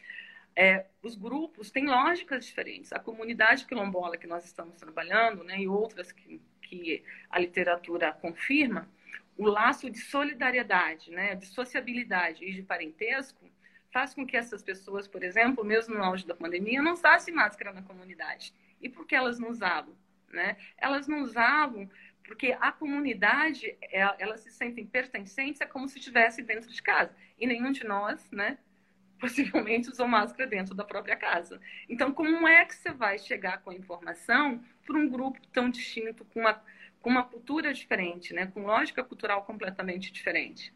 É, 0.56 0.86
os 1.02 1.16
grupos 1.16 1.72
têm 1.72 1.88
lógicas 1.88 2.46
diferentes. 2.46 2.92
A 2.92 3.00
comunidade 3.00 3.66
quilombola 3.66 4.18
que 4.18 4.28
nós 4.28 4.46
estamos 4.46 4.76
trabalhando, 4.78 5.44
né, 5.44 5.60
e 5.60 5.68
outras 5.68 6.12
que, 6.12 6.42
que 6.62 7.04
a 7.30 7.40
literatura 7.40 8.12
confirma, 8.12 8.90
o 9.38 9.46
laço 9.46 9.90
de 9.90 10.00
solidariedade, 10.00 11.12
né, 11.12 11.36
de 11.36 11.46
sociabilidade 11.46 12.44
e 12.44 12.52
de 12.52 12.62
parentesco 12.62 13.50
faz 13.92 14.14
com 14.14 14.26
que 14.26 14.36
essas 14.36 14.62
pessoas, 14.62 15.08
por 15.08 15.24
exemplo, 15.24 15.64
mesmo 15.64 15.96
no 15.96 16.04
auge 16.04 16.28
da 16.28 16.36
pandemia, 16.36 16.82
não 16.82 16.94
usassem 16.94 17.34
máscara 17.34 17.72
na 17.72 17.82
comunidade. 17.82 18.54
E 18.82 18.90
por 18.90 19.08
que 19.08 19.16
elas 19.16 19.40
não 19.40 19.50
usavam? 19.50 19.96
Né? 20.32 20.58
Elas 20.78 21.08
não 21.08 21.22
usavam 21.22 21.90
porque 22.30 22.56
a 22.62 22.72
comunidade, 22.72 23.76
é, 23.82 24.02
elas 24.20 24.42
se 24.42 24.52
sentem 24.52 24.86
pertencentes, 24.86 25.62
é 25.62 25.66
como 25.66 25.88
se 25.88 25.98
estivesse 25.98 26.44
dentro 26.44 26.70
de 26.70 26.80
casa. 26.80 27.12
E 27.40 27.48
nenhum 27.48 27.72
de 27.72 27.84
nós, 27.84 28.30
né, 28.32 28.60
possivelmente 29.20 29.90
usou 29.90 30.08
máscara 30.08 30.48
dentro 30.48 30.76
da 30.76 30.84
própria 30.84 31.16
casa. 31.16 31.60
Então, 31.90 32.14
como 32.14 32.48
é 32.48 32.64
que 32.66 32.76
você 32.76 32.92
vai 32.92 33.18
chegar 33.18 33.64
com 33.64 33.72
a 33.72 33.76
informação 33.76 34.64
para 34.86 34.96
um 34.96 35.10
grupo 35.10 35.40
tão 35.48 35.72
distinto, 35.72 36.24
com 36.26 36.42
uma, 36.42 36.64
com 37.02 37.10
uma 37.10 37.24
cultura 37.24 37.74
diferente, 37.74 38.32
né, 38.32 38.46
com 38.46 38.62
lógica 38.62 39.04
cultural 39.04 39.44
completamente 39.44 40.12
diferente? 40.12 40.72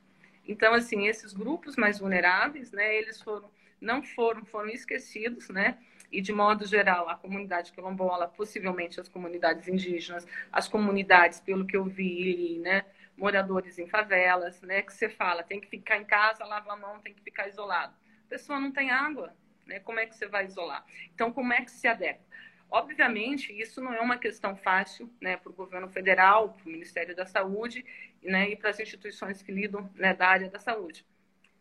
Então, 0.47 0.73
assim, 0.73 1.07
esses 1.07 1.33
grupos 1.33 1.75
mais 1.75 1.99
vulneráveis, 1.99 2.71
né, 2.71 2.97
eles 2.97 3.21
foram, 3.21 3.49
não 3.79 4.01
foram, 4.01 4.43
foram 4.43 4.69
esquecidos, 4.69 5.49
né, 5.49 5.77
e 6.13 6.21
de 6.21 6.31
modo 6.31 6.65
geral 6.65 7.09
a 7.09 7.15
comunidade 7.15 7.73
quilombola, 7.73 8.27
possivelmente 8.27 9.01
as 9.01 9.09
comunidades 9.09 9.67
indígenas, 9.67 10.27
as 10.51 10.67
comunidades, 10.67 11.39
pelo 11.39 11.65
que 11.65 11.75
eu 11.75 11.83
vi, 11.83 12.59
né, 12.59 12.85
moradores 13.17 13.79
em 13.79 13.87
favelas, 13.87 14.61
né, 14.61 14.83
que 14.83 14.93
você 14.93 15.09
fala, 15.09 15.43
tem 15.43 15.59
que 15.59 15.67
ficar 15.67 15.97
em 15.97 16.05
casa, 16.05 16.45
lava 16.45 16.71
a 16.71 16.77
mão, 16.77 16.99
tem 16.99 17.13
que 17.13 17.21
ficar 17.23 17.47
isolado. 17.47 17.95
A 18.27 18.29
pessoa 18.29 18.59
não 18.59 18.71
tem 18.71 18.91
água, 18.91 19.35
né? 19.65 19.79
Como 19.79 19.99
é 19.99 20.05
que 20.05 20.15
você 20.15 20.27
vai 20.27 20.45
isolar? 20.45 20.85
Então, 21.13 21.31
como 21.31 21.53
é 21.53 21.61
que 21.61 21.71
se 21.71 21.87
adequa? 21.87 22.23
Obviamente, 22.69 23.53
isso 23.53 23.81
não 23.81 23.93
é 23.93 24.01
uma 24.01 24.17
questão 24.17 24.55
fácil 24.55 25.11
né, 25.21 25.37
para 25.37 25.51
o 25.51 25.53
governo 25.53 25.87
federal, 25.89 26.53
para 26.53 26.67
o 26.67 26.71
Ministério 26.71 27.15
da 27.15 27.25
Saúde 27.25 27.85
né, 28.23 28.49
e 28.49 28.55
para 28.55 28.71
as 28.71 28.79
instituições 28.79 29.43
que 29.43 29.51
lidam 29.51 29.89
né, 29.93 30.13
da 30.13 30.27
área 30.27 30.49
da 30.49 30.57
saúde. 30.57 31.05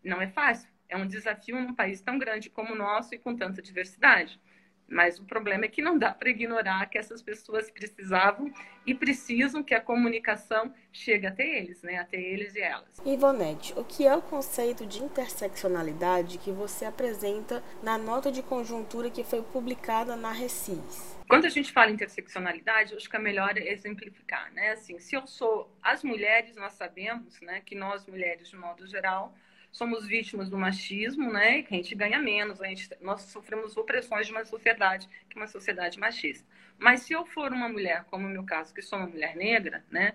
Não 0.02 0.23
é 0.23 0.28
fácil. 0.28 0.71
É 0.92 0.96
um 0.96 1.06
desafio 1.06 1.58
num 1.58 1.75
país 1.75 2.02
tão 2.02 2.18
grande 2.18 2.50
como 2.50 2.75
o 2.75 2.76
nosso 2.76 3.14
e 3.14 3.18
com 3.18 3.34
tanta 3.34 3.62
diversidade. 3.62 4.38
Mas 4.87 5.18
o 5.18 5.25
problema 5.25 5.64
é 5.64 5.68
que 5.68 5.80
não 5.80 5.96
dá 5.96 6.12
para 6.12 6.28
ignorar 6.28 6.84
que 6.84 6.99
essas 6.99 7.22
pessoas 7.22 7.70
precisavam 7.70 8.52
e 8.87 8.94
precisam 8.94 9.62
que 9.62 9.75
a 9.75 9.80
comunicação 9.80 10.70
chegue 10.92 11.26
até 11.26 11.49
eles, 11.49 11.82
né? 11.82 11.96
Até 11.96 12.20
eles 12.20 12.54
e 12.56 12.61
elas. 12.61 13.00
Ivonete, 13.06 13.72
o 13.75 13.82
que 13.82 14.06
é 14.06 14.14
o 14.14 14.20
conceito 14.20 14.84
de 14.84 15.02
interseccionalidade 15.02 16.37
que 16.37 16.52
você 16.52 16.84
apresenta 16.84 17.64
na 17.82 17.96
nota 17.96 18.30
de 18.30 18.42
conjuntura 18.42 19.08
que 19.08 19.25
foi 19.25 19.40
publicada 19.40 20.14
na 20.14 20.30
Recis? 20.30 21.18
Quando 21.26 21.46
a 21.46 21.49
gente 21.49 21.72
fala 21.72 21.90
em 21.90 21.94
interseccionalidade, 21.94 22.94
acho 22.94 23.08
que 23.08 23.16
é 23.16 23.18
melhor 23.18 23.56
exemplificar, 23.56 24.52
né? 24.52 24.72
Assim, 24.72 24.99
se 24.99 25.16
eu 25.16 25.26
sou 25.26 25.75
as 25.82 26.04
mulheres, 26.04 26.54
nós 26.54 26.75
sabemos, 26.75 27.40
né, 27.40 27.62
que 27.64 27.75
nós 27.75 28.06
mulheres 28.06 28.50
de 28.50 28.56
modo 28.56 28.87
geral 28.87 29.34
somos 29.73 30.07
vítimas 30.07 30.50
do 30.50 30.59
machismo, 30.59 31.33
né? 31.33 31.62
Que 31.62 31.75
a 31.75 31.76
gente 31.79 31.95
ganha 31.95 32.19
menos, 32.21 32.61
a 32.61 32.69
gente, 32.69 32.88
nós 33.00 33.23
sofremos 33.23 33.76
opressões 33.76 34.26
de 34.26 34.33
uma 34.33 34.45
sociedade 34.45 35.09
que 35.29 35.37
é 35.37 35.41
uma 35.41 35.49
sociedade 35.49 35.99
machista. 35.99 36.47
Mas 36.79 37.00
se 37.00 37.12
eu 37.12 37.25
for 37.25 37.52
uma 37.52 37.69
mulher, 37.69 38.05
como 38.05 38.29
no 38.29 38.33
meu 38.33 38.45
caso, 38.45 38.75
que 38.75 38.83
sou 38.83 38.99
uma 38.99 39.09
mulher 39.09 39.35
negra, 39.35 39.85
né? 39.91 40.14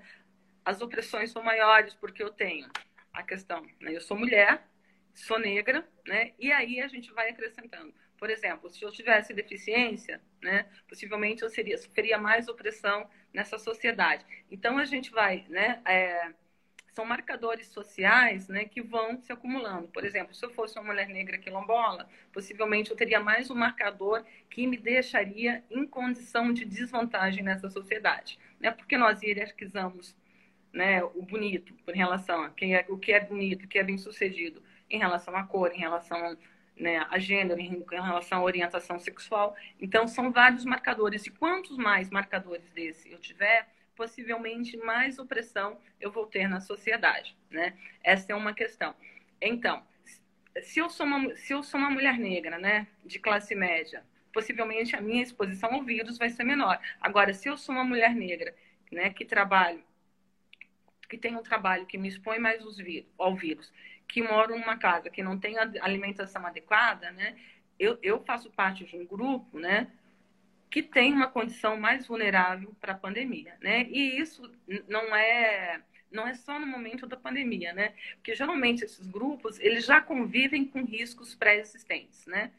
As 0.63 0.81
opressões 0.81 1.31
são 1.31 1.41
maiores 1.41 1.93
porque 1.95 2.21
eu 2.21 2.29
tenho 2.29 2.69
a 3.11 3.23
questão, 3.23 3.65
né? 3.81 3.95
Eu 3.95 4.01
sou 4.01 4.17
mulher, 4.17 4.63
sou 5.13 5.39
negra, 5.39 5.87
né? 6.05 6.33
E 6.37 6.51
aí 6.51 6.79
a 6.79 6.87
gente 6.87 7.11
vai 7.11 7.29
acrescentando. 7.29 7.93
Por 8.17 8.29
exemplo, 8.29 8.69
se 8.69 8.83
eu 8.83 8.91
tivesse 8.91 9.33
deficiência, 9.33 10.21
né, 10.41 10.67
possivelmente 10.87 11.43
eu 11.43 11.49
seria, 11.49 11.77
sofreria 11.77 12.17
mais 12.17 12.47
opressão 12.47 13.07
nessa 13.31 13.59
sociedade. 13.59 14.25
Então 14.49 14.77
a 14.77 14.85
gente 14.85 15.11
vai, 15.11 15.45
né, 15.49 15.81
é, 15.85 16.33
são 16.93 17.05
marcadores 17.05 17.67
sociais 17.67 18.47
né, 18.47 18.65
que 18.65 18.81
vão 18.81 19.21
se 19.21 19.31
acumulando. 19.31 19.87
Por 19.89 20.03
exemplo, 20.03 20.33
se 20.33 20.45
eu 20.45 20.49
fosse 20.49 20.77
uma 20.77 20.85
mulher 20.85 21.07
negra 21.07 21.37
quilombola, 21.37 22.09
possivelmente 22.33 22.91
eu 22.91 22.97
teria 22.97 23.19
mais 23.19 23.51
um 23.51 23.55
marcador 23.55 24.23
que 24.49 24.65
me 24.65 24.77
deixaria 24.77 25.63
em 25.69 25.85
condição 25.85 26.51
de 26.51 26.65
desvantagem 26.65 27.43
nessa 27.43 27.69
sociedade. 27.69 28.39
Né? 28.59 28.71
Porque 28.71 28.97
nós 28.97 29.21
hierarquizamos 29.21 30.15
né, 30.73 31.03
o 31.03 31.21
bonito 31.21 31.73
em 31.87 31.97
relação 31.97 32.43
a 32.43 32.49
quem 32.49 32.75
é, 32.75 32.85
o 32.89 32.97
que 32.97 33.11
é 33.11 33.19
bonito, 33.19 33.65
o 33.65 33.67
que 33.67 33.79
é 33.79 33.83
bem 33.83 33.97
sucedido, 33.97 34.61
em 34.89 34.97
relação 34.97 35.35
à 35.35 35.43
cor, 35.43 35.71
em 35.71 35.79
relação 35.79 36.37
né, 36.75 37.05
a 37.09 37.17
gênero, 37.19 37.59
em 37.59 37.83
relação 37.89 38.39
à 38.39 38.43
orientação 38.43 38.99
sexual. 38.99 39.55
Então, 39.79 40.07
são 40.07 40.31
vários 40.31 40.63
marcadores. 40.65 41.25
E 41.25 41.31
quantos 41.31 41.77
mais 41.77 42.09
marcadores 42.09 42.69
desse 42.71 43.11
eu 43.11 43.19
tiver, 43.19 43.67
possivelmente 43.97 44.77
mais 44.77 45.17
opressão 45.17 45.77
eu 45.99 46.11
vou 46.11 46.27
ter 46.27 46.47
na 46.47 46.61
sociedade, 46.61 47.35
né? 47.49 47.75
Essa 48.03 48.31
é 48.31 48.35
uma 48.35 48.53
questão. 48.53 48.95
Então, 49.41 49.83
se 50.61 50.79
eu 50.79 50.89
sou 50.89 51.05
uma, 51.05 51.35
se 51.35 51.51
eu 51.51 51.63
sou 51.63 51.79
uma 51.79 51.89
mulher 51.89 52.17
negra, 52.17 52.57
né, 52.57 52.87
de 53.03 53.19
classe 53.19 53.55
média, 53.55 54.03
possivelmente 54.31 54.95
a 54.95 55.01
minha 55.01 55.23
exposição 55.23 55.73
ao 55.73 55.83
vírus 55.83 56.17
vai 56.17 56.29
ser 56.29 56.43
menor. 56.43 56.79
Agora, 57.01 57.33
se 57.33 57.49
eu 57.49 57.57
sou 57.57 57.73
uma 57.75 57.83
mulher 57.83 58.13
negra, 58.13 58.55
né, 58.91 59.09
que 59.09 59.25
trabalho, 59.25 59.83
que 61.09 61.17
tem 61.17 61.35
um 61.35 61.43
trabalho 61.43 61.85
que 61.85 61.97
me 61.97 62.07
expõe 62.07 62.39
mais 62.39 62.63
vírus, 62.77 63.09
ao 63.17 63.35
vírus, 63.35 63.73
que 64.07 64.21
moro 64.21 64.57
numa 64.57 64.77
casa 64.77 65.09
que 65.09 65.23
não 65.23 65.39
tem 65.39 65.57
alimentação 65.57 66.45
adequada, 66.45 67.11
né, 67.11 67.35
eu, 67.79 67.97
eu 68.01 68.23
faço 68.23 68.49
parte 68.51 68.85
de 68.85 68.95
um 68.95 69.05
grupo, 69.05 69.59
né, 69.59 69.91
que 70.69 70.83
tem 70.83 71.13
uma 71.13 71.27
condição 71.27 71.77
mais 71.77 72.07
vulnerável 72.07 72.75
para 72.79 72.93
a 72.93 72.97
pandemia, 72.97 73.55
né? 73.61 73.87
E 73.89 74.19
isso 74.19 74.51
não 74.87 75.15
é 75.15 75.81
não 76.09 76.25
é 76.25 76.33
só 76.33 76.57
no 76.57 76.65
momento 76.65 77.05
da 77.05 77.17
pandemia, 77.17 77.73
né? 77.73 77.93
Porque 78.15 78.33
geralmente 78.35 78.83
esses 78.83 79.05
grupos 79.07 79.59
eles 79.59 79.85
já 79.85 80.01
convivem 80.01 80.65
com 80.65 80.83
riscos 80.83 81.35
pré-existentes, 81.35 82.25
né? 82.25 82.51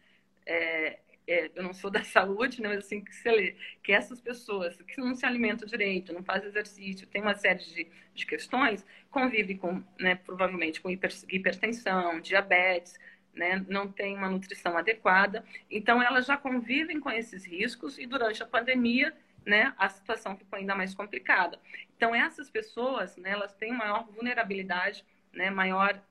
É, 0.47 0.99
é, 1.29 1.51
eu 1.55 1.63
não 1.63 1.75
sou 1.75 1.91
da 1.91 2.03
saúde, 2.05 2.63
né? 2.63 2.69
mas 2.69 2.79
assim 2.79 3.03
que 3.05 3.15
você 3.15 3.31
lê, 3.31 3.57
que 3.83 3.93
essas 3.93 4.21
pessoas 4.21 4.77
que 4.83 4.99
não 4.99 5.15
se 5.15 5.27
alimentam 5.27 5.69
direito, 5.69 6.13
não 6.13 6.25
fazem 6.25 6.49
exercício, 6.49 7.07
tem 7.07 7.21
uma 7.21 7.35
série 7.35 7.59
de, 7.59 7.87
de 8.15 8.27
questões, 8.27 8.85
convivem 9.11 9.59
com, 9.59 9.83
né, 10.01 10.15
provavelmente 10.15 10.81
com 10.81 10.91
hiper, 10.91 11.13
hipertensão, 11.29 12.21
diabetes, 12.21 12.99
né, 13.39 13.65
não 13.69 13.87
tem 13.87 14.17
uma 14.17 14.29
nutrição 14.29 14.77
adequada. 14.77 15.45
Então, 15.71 16.03
elas 16.03 16.27
já 16.27 16.37
convivem 16.37 16.99
com 16.99 17.11
esses 17.11 17.47
riscos 17.47 17.97
e 17.99 18.05
durante 18.05 18.43
a 18.43 18.47
pandemia, 18.47 19.17
né, 19.47 19.73
a 19.79 19.89
situação 19.89 20.37
ficou 20.37 20.59
ainda 20.59 20.75
mais 20.75 20.93
complicada. 20.93 21.59
Então, 21.97 22.15
essas 22.15 22.51
pessoas, 22.51 23.17
né, 23.17 23.31
elas 23.31 23.55
têm 23.55 23.73
maior 23.73 24.05
vulnerabilidade, 24.11 25.05
né, 25.33 25.51
maior 25.51 26.03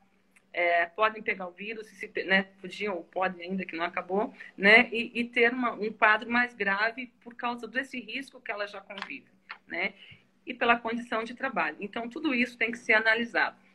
é, 0.54 0.86
podem 0.86 1.22
pegar 1.22 1.48
o 1.48 1.52
vírus, 1.52 1.86
se, 1.88 2.12
né, 2.26 2.44
podiam 2.62 2.96
ou 2.96 3.04
podem 3.04 3.50
ainda 3.50 3.66
que 3.66 3.76
não 3.76 3.86
acabou, 3.86 4.34
né, 4.56 4.90
e, 4.92 5.12
e 5.20 5.26
ter 5.26 5.52
uma, 5.52 5.74
um 5.74 5.92
quadro 5.92 6.32
mais 6.32 6.54
grave 6.54 7.12
por 7.22 7.36
causa 7.36 7.68
desse 7.68 8.00
risco 8.00 8.42
que 8.42 8.52
elas 8.52 8.72
já 8.72 8.80
convivem, 8.80 9.32
né, 9.68 9.94
e 10.46 10.54
pela 10.54 10.80
condição 10.80 11.26
de 11.26 11.36
trabalho. 11.36 11.76
Então, 11.82 12.08
tudo 12.08 12.34
isso 12.34 12.58
tem 12.58 12.72
que 12.72 12.78
ser 12.78 12.94
analisado. 12.94 13.67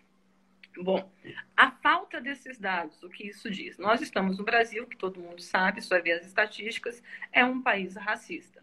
Bom, 0.76 1.10
a 1.56 1.70
falta 1.70 2.20
desses 2.20 2.58
dados, 2.58 3.02
o 3.02 3.08
que 3.08 3.26
isso 3.26 3.50
diz? 3.50 3.76
Nós 3.78 4.00
estamos 4.00 4.38
no 4.38 4.44
Brasil, 4.44 4.86
que 4.86 4.96
todo 4.96 5.20
mundo 5.20 5.42
sabe, 5.42 5.82
só 5.82 6.00
vê 6.00 6.12
as 6.12 6.26
estatísticas, 6.26 7.02
é 7.30 7.44
um 7.44 7.60
país 7.60 7.94
racista. 7.94 8.62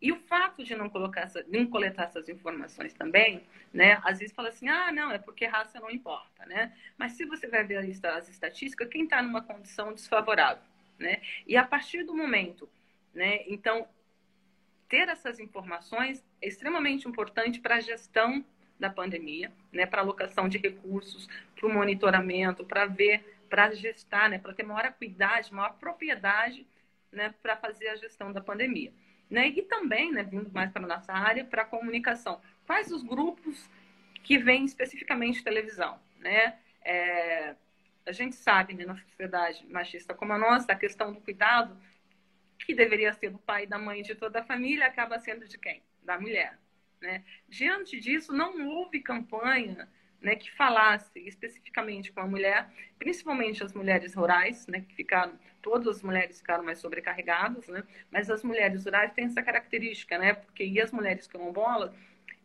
E 0.00 0.12
o 0.12 0.16
fato 0.16 0.62
de 0.62 0.76
não, 0.76 0.88
colocar 0.88 1.28
não 1.48 1.66
coletar 1.66 2.04
essas 2.04 2.28
informações 2.28 2.94
também, 2.94 3.42
né, 3.74 4.00
às 4.04 4.20
vezes 4.20 4.34
fala 4.34 4.48
assim, 4.48 4.68
ah, 4.68 4.92
não, 4.92 5.10
é 5.10 5.18
porque 5.18 5.44
raça 5.44 5.80
não 5.80 5.90
importa, 5.90 6.46
né? 6.46 6.72
Mas 6.96 7.12
se 7.12 7.24
você 7.24 7.48
vai 7.48 7.64
ver 7.64 7.78
as 7.78 8.28
estatísticas, 8.28 8.88
quem 8.88 9.04
está 9.04 9.20
numa 9.20 9.42
condição 9.42 9.92
desfavorável, 9.92 10.62
né? 10.98 11.20
E 11.46 11.56
a 11.56 11.64
partir 11.64 12.04
do 12.04 12.14
momento, 12.14 12.68
né, 13.12 13.42
então, 13.48 13.88
ter 14.88 15.08
essas 15.08 15.40
informações 15.40 16.24
é 16.40 16.46
extremamente 16.46 17.08
importante 17.08 17.58
para 17.58 17.76
a 17.76 17.80
gestão 17.80 18.44
da 18.78 18.88
pandemia, 18.88 19.52
né, 19.72 19.86
para 19.86 20.02
alocação 20.02 20.48
de 20.48 20.58
recursos, 20.58 21.28
para 21.54 21.66
o 21.66 21.72
monitoramento, 21.72 22.64
para 22.64 22.86
ver, 22.86 23.40
para 23.48 23.70
gestar, 23.72 24.28
né, 24.30 24.38
para 24.38 24.54
ter 24.54 24.62
maior 24.62 24.84
acuidade, 24.84 25.52
maior 25.52 25.74
propriedade, 25.78 26.66
né, 27.10 27.34
para 27.42 27.56
fazer 27.56 27.88
a 27.88 27.96
gestão 27.96 28.32
da 28.32 28.40
pandemia. 28.40 28.92
Né? 29.28 29.48
E 29.48 29.62
também, 29.62 30.12
né, 30.12 30.22
vindo 30.22 30.50
mais 30.52 30.70
para 30.70 30.84
a 30.84 30.88
nossa 30.88 31.12
área, 31.12 31.44
para 31.44 31.62
a 31.62 31.64
comunicação. 31.64 32.40
Quais 32.66 32.90
os 32.90 33.02
grupos 33.02 33.68
que 34.22 34.38
vêm 34.38 34.64
especificamente 34.64 35.44
televisão? 35.44 35.98
Né? 36.18 36.58
É, 36.82 37.54
a 38.06 38.12
gente 38.12 38.36
sabe, 38.36 38.74
né, 38.74 38.86
na 38.86 38.96
sociedade 38.96 39.66
machista 39.68 40.14
como 40.14 40.32
a 40.32 40.38
nossa, 40.38 40.72
a 40.72 40.76
questão 40.76 41.12
do 41.12 41.20
cuidado, 41.20 41.76
que 42.58 42.74
deveria 42.74 43.12
ser 43.12 43.30
do 43.30 43.38
pai 43.38 43.64
e 43.64 43.66
da 43.66 43.78
mãe 43.78 44.02
de 44.02 44.14
toda 44.14 44.40
a 44.40 44.44
família, 44.44 44.86
acaba 44.86 45.18
sendo 45.18 45.46
de 45.46 45.58
quem? 45.58 45.82
Da 46.02 46.18
mulher. 46.18 46.58
Né? 47.00 47.24
Diante 47.48 48.00
disso, 48.00 48.32
não 48.32 48.68
houve 48.68 49.00
campanha 49.00 49.88
né, 50.20 50.34
que 50.34 50.50
falasse 50.52 51.18
especificamente 51.20 52.12
com 52.12 52.20
a 52.20 52.26
mulher, 52.26 52.68
principalmente 52.98 53.62
as 53.62 53.72
mulheres 53.72 54.14
rurais, 54.14 54.66
né, 54.66 54.80
que 54.80 54.94
ficaram, 54.94 55.38
todas 55.62 55.86
as 55.96 56.02
mulheres 56.02 56.38
ficaram 56.38 56.64
mais 56.64 56.78
sobrecarregadas, 56.78 57.68
né, 57.68 57.84
mas 58.10 58.28
as 58.28 58.42
mulheres 58.42 58.84
rurais 58.84 59.12
têm 59.12 59.26
essa 59.26 59.42
característica, 59.42 60.18
né, 60.18 60.34
porque 60.34 60.64
e 60.64 60.80
as 60.80 60.90
mulheres 60.90 61.26
quilombolas 61.26 61.92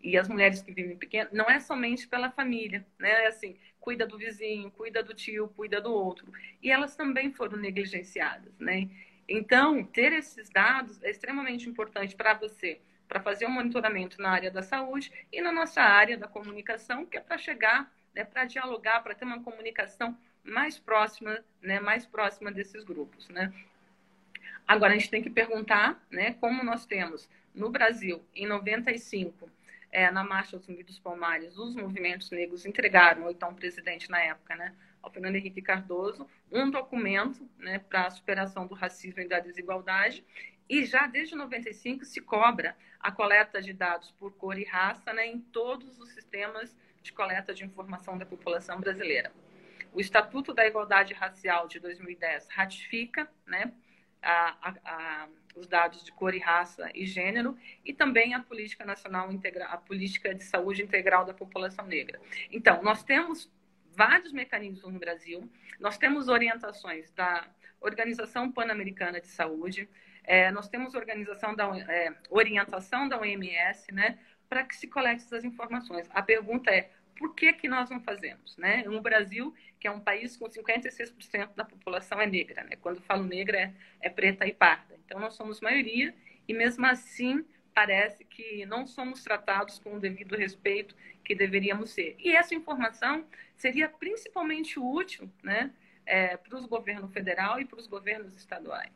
e 0.02 0.18
as 0.18 0.28
mulheres 0.28 0.62
que 0.62 0.72
vivem 0.72 0.98
pequenas, 0.98 1.32
não 1.32 1.50
é 1.50 1.60
somente 1.60 2.08
pela 2.08 2.30
família, 2.30 2.86
né, 3.00 3.24
é 3.24 3.28
assim, 3.28 3.58
cuida 3.80 4.06
do 4.06 4.18
vizinho, 4.18 4.70
cuida 4.72 5.02
do 5.02 5.14
tio, 5.14 5.48
cuida 5.50 5.82
do 5.82 5.92
outro, 5.92 6.32
e 6.62 6.70
elas 6.70 6.96
também 6.96 7.32
foram 7.32 7.58
negligenciadas, 7.58 8.60
né, 8.60 8.88
então, 9.28 9.84
ter 9.84 10.12
esses 10.12 10.50
dados 10.50 11.02
é 11.02 11.10
extremamente 11.10 11.70
importante 11.70 12.16
para 12.16 12.34
você, 12.34 12.82
para 13.14 13.22
fazer 13.22 13.46
um 13.46 13.52
monitoramento 13.52 14.20
na 14.20 14.32
área 14.32 14.50
da 14.50 14.64
saúde 14.64 15.12
e 15.32 15.40
na 15.40 15.52
nossa 15.52 15.84
área 15.84 16.18
da 16.18 16.28
comunicação, 16.28 17.06
que 17.06 17.16
é 17.16 17.22
para 17.22 17.38
chegar, 17.38 17.94
né, 18.12 18.24
para 18.24 18.46
dialogar, 18.46 19.04
para 19.04 19.14
ter 19.14 19.24
uma 19.24 19.44
comunicação 19.44 20.18
mais 20.44 20.80
próxima, 20.80 21.40
né, 21.62 21.80
mais 21.80 22.08
próxima 22.08 22.52
desses 22.52 22.84
grupos, 22.84 23.30
né? 23.30 23.54
Agora 24.68 24.94
a 24.94 24.98
gente 24.98 25.12
tem 25.12 25.22
que 25.22 25.30
perguntar, 25.30 26.04
né, 26.10 26.34
como 26.40 26.64
nós 26.64 26.88
temos 26.88 27.30
no 27.54 27.70
Brasil 27.70 28.26
em 28.36 28.48
95 28.48 29.48
é, 29.92 30.10
na 30.10 30.24
Marcha 30.24 30.58
dos 30.58 30.98
Palmares, 30.98 31.56
os 31.56 31.76
movimentos 31.76 32.32
negros 32.32 32.66
entregaram, 32.66 33.26
ou 33.26 33.32
então 33.32 33.52
o 33.52 33.56
presidente 33.56 34.10
na 34.10 34.20
época, 34.20 34.56
né, 34.56 34.74
ao 35.04 35.12
Fernando 35.12 35.36
Henrique 35.36 35.62
Cardoso, 35.62 36.28
um 36.52 36.72
documento 36.72 37.48
né, 37.60 37.78
para 37.78 38.08
a 38.08 38.10
superação 38.10 38.66
do 38.66 38.74
racismo 38.74 39.22
e 39.22 39.28
da 39.28 39.40
desigualdade. 39.40 40.26
E 40.70 40.86
já 40.86 41.08
desde 41.08 41.36
95 41.36 42.06
se 42.06 42.22
cobra 42.22 42.76
a 43.00 43.12
coleta 43.12 43.62
de 43.62 43.74
dados 43.74 44.12
por 44.12 44.34
cor 44.34 44.58
e 44.58 44.64
raça 44.64 45.14
né, 45.14 45.28
em 45.28 45.40
todos 45.40 46.00
os 46.00 46.10
sistemas 46.10 46.76
de 47.02 47.12
coleta 47.12 47.54
de 47.54 47.66
informação 47.66 48.18
da 48.18 48.26
população 48.26 48.80
brasileira. 48.80 49.32
O 49.92 50.00
Estatuto 50.00 50.54
da 50.54 50.66
Igualdade 50.66 51.14
Racial 51.14 51.68
de 51.68 51.80
2010 51.80 52.48
ratifica 52.50 53.30
né, 53.46 53.72
a, 54.22 54.58
a, 54.62 54.76
a, 54.86 55.28
os 55.56 55.68
dados 55.68 56.04
de 56.04 56.12
cor 56.14 56.34
e 56.34 56.40
raça 56.40 56.90
e 56.96 57.06
gênero 57.06 57.58
e 57.86 57.94
também 57.94 58.34
a 58.34 58.40
política 58.40 58.86
nacional 58.86 59.32
integral, 59.32 59.70
a 59.72 59.78
política 59.78 60.34
de 60.34 60.44
saúde 60.44 60.82
integral 60.82 61.26
da 61.26 61.34
população 61.34 61.86
negra. 61.86 62.20
Então, 62.50 62.82
nós 62.82 63.04
temos 63.04 63.52
vários 63.96 64.32
mecanismos 64.32 64.92
no 64.92 65.00
Brasil. 65.00 65.50
Nós 65.80 65.98
temos 65.98 66.28
orientações 66.28 67.12
da 67.12 67.48
Organização 67.80 68.52
Pan-Americana 68.52 69.20
de 69.20 69.28
Saúde, 69.28 69.88
é, 70.24 70.52
nós 70.52 70.68
temos 70.68 70.96
organização 70.96 71.56
da, 71.56 71.66
é, 71.78 72.14
orientação 72.30 73.08
da 73.08 73.20
OMS, 73.20 73.92
né, 73.94 74.18
para 74.50 74.64
que 74.64 74.76
se 74.76 74.88
colete 74.88 75.24
essas 75.24 75.44
informações. 75.44 76.08
A 76.12 76.22
pergunta 76.22 76.70
é, 76.70 76.90
por 77.16 77.34
que, 77.36 77.54
que 77.54 77.68
nós 77.68 77.90
não 77.90 78.02
fazemos? 78.02 78.58
Né? 78.58 78.84
No 78.86 79.02
Brasil, 79.02 79.54
que 79.80 79.88
é 79.88 79.92
um 79.92 80.00
país 80.00 80.36
com 80.36 80.46
56% 80.46 81.56
da 81.56 81.64
população 81.64 82.20
é 82.20 82.26
negra, 82.26 82.64
né? 82.64 82.76
quando 82.82 83.02
falo 83.02 83.24
negra 83.24 83.58
é, 83.58 83.74
é 84.02 84.10
preta 84.10 84.46
e 84.46 84.54
parda. 84.54 84.96
Então, 85.06 85.20
nós 85.20 85.34
somos 85.36 85.62
maioria 85.62 86.14
e, 86.48 86.54
mesmo 86.54 86.86
assim, 86.86 87.46
parece 87.74 88.24
que 88.26 88.66
não 88.66 88.86
somos 88.86 89.24
tratados 89.24 89.80
com 89.80 89.96
o 89.96 90.00
devido 90.00 90.36
respeito 90.36 90.96
que 91.24 91.36
deveríamos 91.36 91.92
ser. 91.92 92.16
E 92.20 92.36
essa 92.36 92.54
informação 92.54 93.26
seria 93.56 93.90
principalmente 93.90 94.80
útil 94.80 95.30
né, 95.42 95.72
é, 96.06 96.38
para 96.38 96.58
os 96.58 96.66
governos 96.66 97.12
federal 97.12 97.60
e 97.60 97.66
para 97.66 97.80
os 97.80 97.88
governos 97.88 98.36
estaduais, 98.36 98.92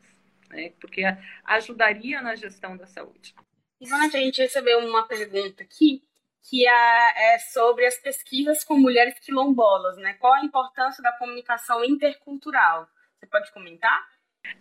né, 0.48 0.72
porque 0.80 1.02
ajudaria 1.44 2.20
na 2.22 2.34
gestão 2.34 2.76
da 2.76 2.86
saúde. 2.86 3.34
Ivana, 3.80 4.06
a 4.06 4.08
gente 4.08 4.40
recebeu 4.40 4.80
uma 4.80 5.06
pergunta 5.06 5.62
aqui 5.62 6.02
que 6.48 6.66
é, 6.66 7.34
é 7.34 7.38
sobre 7.38 7.86
as 7.86 7.98
pesquisas 7.98 8.64
com 8.64 8.78
mulheres 8.78 9.18
quilombolas, 9.18 9.96
né? 9.98 10.14
Qual 10.14 10.32
a 10.32 10.44
importância 10.44 11.02
da 11.02 11.12
comunicação 11.12 11.84
intercultural? 11.84 12.88
Você 13.18 13.26
pode 13.26 13.52
comentar? 13.52 14.06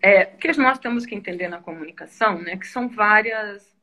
É, 0.02 0.24
o 0.24 0.38
que 0.38 0.52
nós 0.58 0.80
temos 0.80 1.06
que 1.06 1.16
entender 1.16 1.48
na 1.48 1.62
comunicação, 1.62 2.42
né, 2.42 2.58
que 2.58 2.68
são 2.68 2.90
várias 2.90 3.78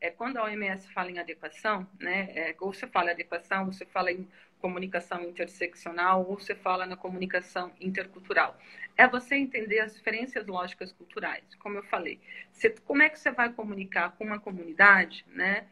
é, 0.00 0.10
quando 0.10 0.36
a 0.36 0.44
OMS 0.44 0.88
fala 0.92 1.10
em 1.10 1.18
adequação, 1.18 1.86
né, 1.98 2.28
é, 2.34 2.56
ou 2.60 2.72
você 2.72 2.86
fala 2.86 3.08
em 3.10 3.14
adequação, 3.14 3.66
ou 3.66 3.72
você 3.72 3.84
fala 3.84 4.12
em 4.12 4.28
comunicação 4.60 5.22
interseccional, 5.22 6.24
ou 6.28 6.38
você 6.38 6.54
fala 6.54 6.86
na 6.86 6.96
comunicação 6.96 7.72
intercultural. 7.80 8.56
É 8.98 9.06
você 9.06 9.36
entender 9.36 9.78
as 9.78 9.94
diferenças 9.94 10.44
lógicas 10.44 10.90
culturais. 10.90 11.44
Como 11.60 11.76
eu 11.78 11.84
falei, 11.84 12.20
você, 12.50 12.68
como 12.68 13.00
é 13.00 13.08
que 13.08 13.18
você 13.18 13.30
vai 13.30 13.52
comunicar 13.52 14.10
com 14.16 14.24
uma 14.24 14.40
comunidade 14.40 15.24
né, 15.28 15.68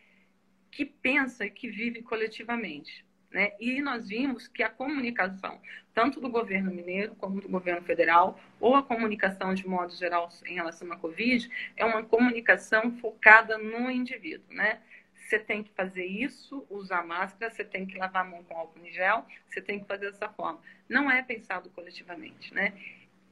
que 0.71 0.85
pensa 0.85 1.45
e 1.45 1.51
que 1.51 1.69
vive 1.69 2.03
coletivamente? 2.03 3.05
Né? 3.29 3.53
E 3.59 3.83
nós 3.83 4.09
vimos 4.09 4.47
que 4.47 4.63
a 4.63 4.71
comunicação, 4.71 5.61
tanto 5.93 6.21
do 6.21 6.31
governo 6.31 6.73
mineiro 6.73 7.17
como 7.17 7.41
do 7.41 7.49
governo 7.49 7.83
federal, 7.83 8.41
ou 8.61 8.77
a 8.77 8.83
comunicação 8.83 9.53
de 9.53 9.67
modo 9.67 9.93
geral 9.93 10.29
em 10.47 10.55
relação 10.55 10.91
à 10.93 10.97
Covid, 10.97 11.51
é 11.77 11.85
uma 11.85 12.05
comunicação 12.05 12.97
focada 12.99 13.59
no 13.59 13.91
indivíduo. 13.91 14.55
Né? 14.55 14.81
Você 15.17 15.41
tem 15.41 15.65
que 15.65 15.71
fazer 15.73 16.07
isso, 16.07 16.65
usar 16.71 17.05
máscara, 17.05 17.53
você 17.53 17.65
tem 17.65 17.85
que 17.85 17.99
lavar 17.99 18.25
a 18.25 18.29
mão 18.29 18.45
com 18.45 18.57
álcool 18.57 18.87
em 18.87 18.93
gel, 18.93 19.27
você 19.49 19.61
tem 19.61 19.81
que 19.81 19.87
fazer 19.87 20.13
dessa 20.13 20.29
forma. 20.29 20.61
Não 20.89 21.11
é 21.11 21.21
pensado 21.23 21.69
coletivamente. 21.71 22.55
Né? 22.55 22.73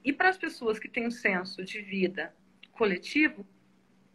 E 0.05 0.12
para 0.12 0.29
as 0.29 0.37
pessoas 0.37 0.79
que 0.79 0.88
têm 0.88 1.07
um 1.07 1.11
senso 1.11 1.64
de 1.64 1.81
vida 1.81 2.35
coletivo, 2.73 3.47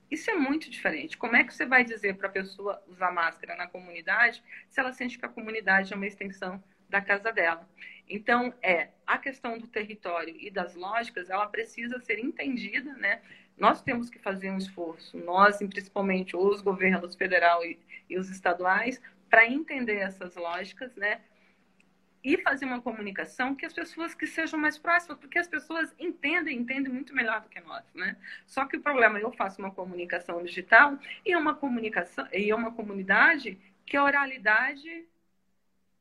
isso 0.09 0.29
é 0.29 0.35
muito 0.35 0.69
diferente. 0.69 1.17
Como 1.17 1.35
é 1.35 1.43
que 1.43 1.53
você 1.53 1.65
vai 1.65 1.83
dizer 1.83 2.15
para 2.15 2.27
a 2.27 2.31
pessoa 2.31 2.81
usar 2.87 3.11
máscara 3.11 3.55
na 3.55 3.67
comunidade 3.67 4.43
se 4.69 4.79
ela 4.79 4.93
sente 4.93 5.17
que 5.17 5.25
a 5.25 5.29
comunidade 5.29 5.91
é 5.91 5.95
uma 5.95 6.07
extensão 6.07 6.63
da 6.87 7.01
casa 7.01 7.31
dela? 7.31 7.67
Então, 8.07 8.53
é 8.61 8.89
a 9.05 9.17
questão 9.17 9.57
do 9.57 9.67
território 9.67 10.35
e 10.39 10.49
das 10.49 10.75
lógicas, 10.75 11.29
ela 11.29 11.47
precisa 11.47 11.99
ser 11.99 12.19
entendida, 12.19 12.93
né? 12.93 13.21
Nós 13.55 13.81
temos 13.81 14.09
que 14.09 14.17
fazer 14.17 14.49
um 14.49 14.57
esforço, 14.57 15.17
nós, 15.17 15.57
principalmente 15.57 16.35
os 16.35 16.61
governos 16.61 17.15
federal 17.15 17.63
e, 17.63 17.77
e 18.09 18.17
os 18.17 18.29
estaduais, 18.29 18.99
para 19.29 19.45
entender 19.47 19.97
essas 19.97 20.35
lógicas, 20.35 20.95
né? 20.95 21.21
E 22.23 22.37
fazer 22.41 22.65
uma 22.65 22.81
comunicação 22.81 23.55
que 23.55 23.65
as 23.65 23.73
pessoas 23.73 24.13
que 24.13 24.27
sejam 24.27 24.59
mais 24.59 24.77
próximas, 24.77 25.17
porque 25.17 25.39
as 25.39 25.47
pessoas 25.47 25.93
entendem, 25.97 26.57
entendem 26.57 26.91
muito 26.91 27.15
melhor 27.15 27.41
do 27.41 27.49
que 27.49 27.59
nós, 27.61 27.83
né? 27.93 28.17
Só 28.45 28.65
que 28.65 28.77
o 28.77 28.81
problema 28.81 29.19
é 29.19 29.23
eu 29.23 29.31
faço 29.31 29.61
uma 29.61 29.71
comunicação 29.71 30.43
digital 30.43 30.99
e 31.25 31.31
é 31.31 31.37
uma 31.37 31.55
comunicação 31.55 32.27
e 32.33 32.53
uma 32.53 32.71
comunidade 32.73 33.57
que 33.85 33.95
a 33.95 34.03
oralidade 34.03 35.07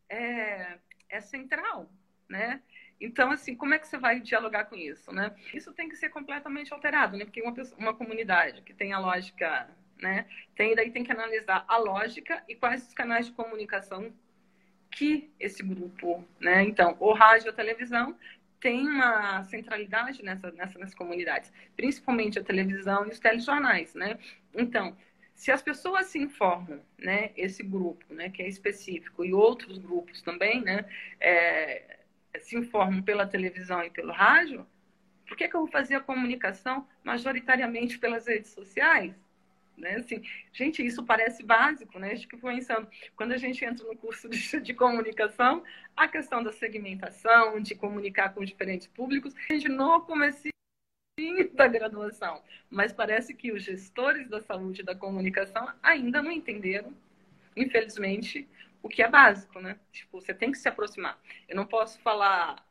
é, 0.09 0.79
é 1.09 1.21
central, 1.21 1.89
né? 2.29 2.61
Então, 3.01 3.31
assim, 3.31 3.55
como 3.55 3.75
é 3.75 3.79
que 3.79 3.87
você 3.87 3.97
vai 3.97 4.21
dialogar 4.21 4.65
com 4.65 4.75
isso, 4.75 5.13
né? 5.13 5.35
Isso 5.55 5.73
tem 5.73 5.89
que 5.89 5.97
ser 5.97 6.09
completamente 6.09 6.73
alterado, 6.73 7.17
né? 7.17 7.25
Porque 7.25 7.41
uma, 7.41 7.55
uma 7.79 7.95
comunidade 7.95 8.63
que 8.63 8.75
tem 8.75 8.93
a 8.93 8.99
lógica, 8.99 9.71
né? 10.03 10.27
Tem, 10.57 10.75
daí 10.75 10.91
tem 10.91 11.05
que 11.05 11.13
analisar 11.13 11.65
a 11.69 11.77
lógica 11.77 12.43
e 12.49 12.57
quais 12.57 12.89
os 12.89 12.95
canais 12.95 13.27
de 13.27 13.33
comunicação 13.33 14.13
que 14.91 15.31
esse 15.39 15.63
grupo, 15.63 16.25
né? 16.41 16.65
Então, 16.65 16.97
o 16.99 17.13
rádio 17.13 17.47
e 17.47 17.51
a 17.51 17.53
televisão 17.53 18.17
tem 18.61 18.89
uma 18.89 19.45
centralidade 19.45 20.23
nessa, 20.23 20.51
nessa, 20.51 20.79
nessas 20.79 20.95
comunidades, 20.95 21.53
principalmente 21.77 22.39
a 22.39 22.45
televisão 22.45 23.07
e 23.07 23.11
os 23.11 23.21
telejornais, 23.21 23.95
né? 23.95 24.19
Então, 24.55 24.97
se 25.35 25.53
as 25.53 25.63
pessoas 25.63 26.07
se 26.07 26.19
informam, 26.19 26.81
né, 26.99 27.31
esse 27.37 27.63
grupo, 27.63 28.13
né, 28.13 28.29
que 28.29 28.43
é 28.43 28.49
específico, 28.49 29.25
e 29.25 29.33
outros 29.33 29.79
grupos 29.79 30.21
também, 30.21 30.61
né, 30.61 30.85
é, 31.21 31.99
se 32.41 32.57
informam 32.57 33.01
pela 33.03 33.25
televisão 33.25 33.83
e 33.85 33.91
pelo 33.91 34.13
rádio, 34.13 34.67
por 35.29 35.37
que, 35.37 35.47
que 35.47 35.55
eu 35.55 35.61
vou 35.61 35.71
fazer 35.71 35.95
a 35.95 36.01
comunicação 36.01 36.89
majoritariamente 37.05 37.99
pelas 37.99 38.27
redes 38.27 38.51
sociais? 38.51 39.15
Né? 39.79 39.97
Assim, 39.97 40.23
gente, 40.53 40.85
isso 40.85 41.05
parece 41.05 41.43
básico, 41.43 41.99
né? 41.99 42.13
Acho 42.13 42.27
que 42.27 42.37
pensando, 42.37 42.89
quando 43.15 43.33
a 43.33 43.37
gente 43.37 43.65
entra 43.65 43.87
no 43.87 43.97
curso 43.97 44.29
de, 44.29 44.39
de, 44.61 44.75
comunicação, 44.75 45.63
a 45.97 46.09
questão 46.09 46.43
da 46.43 46.53
segmentação, 46.53 47.61
de 47.61 47.75
comunicar 47.75 48.35
com 48.35 48.45
diferentes 48.45 48.89
públicos, 48.89 49.35
a 49.49 49.55
gente 49.55 49.69
no 49.69 50.01
começo 50.01 50.49
da 51.55 51.67
graduação, 51.67 52.43
mas 52.71 52.93
parece 52.93 53.35
que 53.35 53.51
os 53.51 53.63
gestores 53.63 54.29
da 54.29 54.41
saúde 54.41 54.83
e 54.83 54.85
da 54.85 54.95
comunicação 54.95 55.69
ainda 55.83 56.23
não 56.23 56.31
entenderam, 56.31 56.93
infelizmente, 57.57 58.49
o 58.83 58.89
que 58.89 59.03
é 59.03 59.09
básico, 59.09 59.61
né? 59.61 59.79
Tipo, 59.91 60.21
você 60.21 60.33
tem 60.33 60.53
que 60.53 60.59
se 60.59 60.69
aproximar. 60.69 61.19
Eu 61.49 61.57
não 61.57 61.67
posso 61.67 62.01
falar 62.01 62.65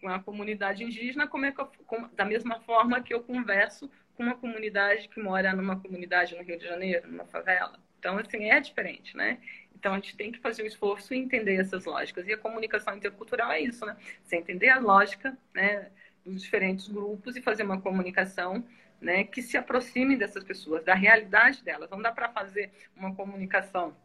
com 0.00 0.08
a 0.08 0.18
comunidade 0.18 0.84
indígena 0.84 1.26
como 1.26 1.44
é 1.44 1.54
eu, 1.56 1.66
como, 1.86 2.08
da 2.08 2.24
mesma 2.24 2.60
forma 2.60 3.02
que 3.02 3.12
eu 3.12 3.22
converso 3.22 3.90
com 4.18 4.24
uma 4.24 4.34
comunidade 4.34 5.08
que 5.08 5.20
mora 5.20 5.54
numa 5.54 5.78
comunidade 5.78 6.36
no 6.36 6.42
Rio 6.42 6.58
de 6.58 6.64
Janeiro, 6.64 7.06
numa 7.06 7.24
favela. 7.26 7.78
Então, 8.00 8.18
assim, 8.18 8.50
é 8.50 8.58
diferente, 8.58 9.16
né? 9.16 9.38
Então, 9.76 9.92
a 9.92 9.94
gente 9.94 10.16
tem 10.16 10.32
que 10.32 10.40
fazer 10.40 10.64
um 10.64 10.66
esforço 10.66 11.14
e 11.14 11.18
entender 11.18 11.54
essas 11.54 11.84
lógicas. 11.84 12.26
E 12.26 12.32
a 12.32 12.36
comunicação 12.36 12.96
intercultural 12.96 13.52
é 13.52 13.60
isso, 13.60 13.86
né? 13.86 13.96
Você 14.24 14.34
entender 14.34 14.70
a 14.70 14.80
lógica 14.80 15.38
né, 15.54 15.92
dos 16.26 16.42
diferentes 16.42 16.88
grupos 16.88 17.36
e 17.36 17.40
fazer 17.40 17.62
uma 17.62 17.80
comunicação 17.80 18.64
né, 19.00 19.22
que 19.22 19.40
se 19.40 19.56
aproxime 19.56 20.16
dessas 20.16 20.42
pessoas, 20.42 20.82
da 20.82 20.94
realidade 20.94 21.62
delas. 21.62 21.88
Não 21.88 22.02
dá 22.02 22.10
para 22.10 22.28
fazer 22.28 22.72
uma 22.96 23.14
comunicação 23.14 23.96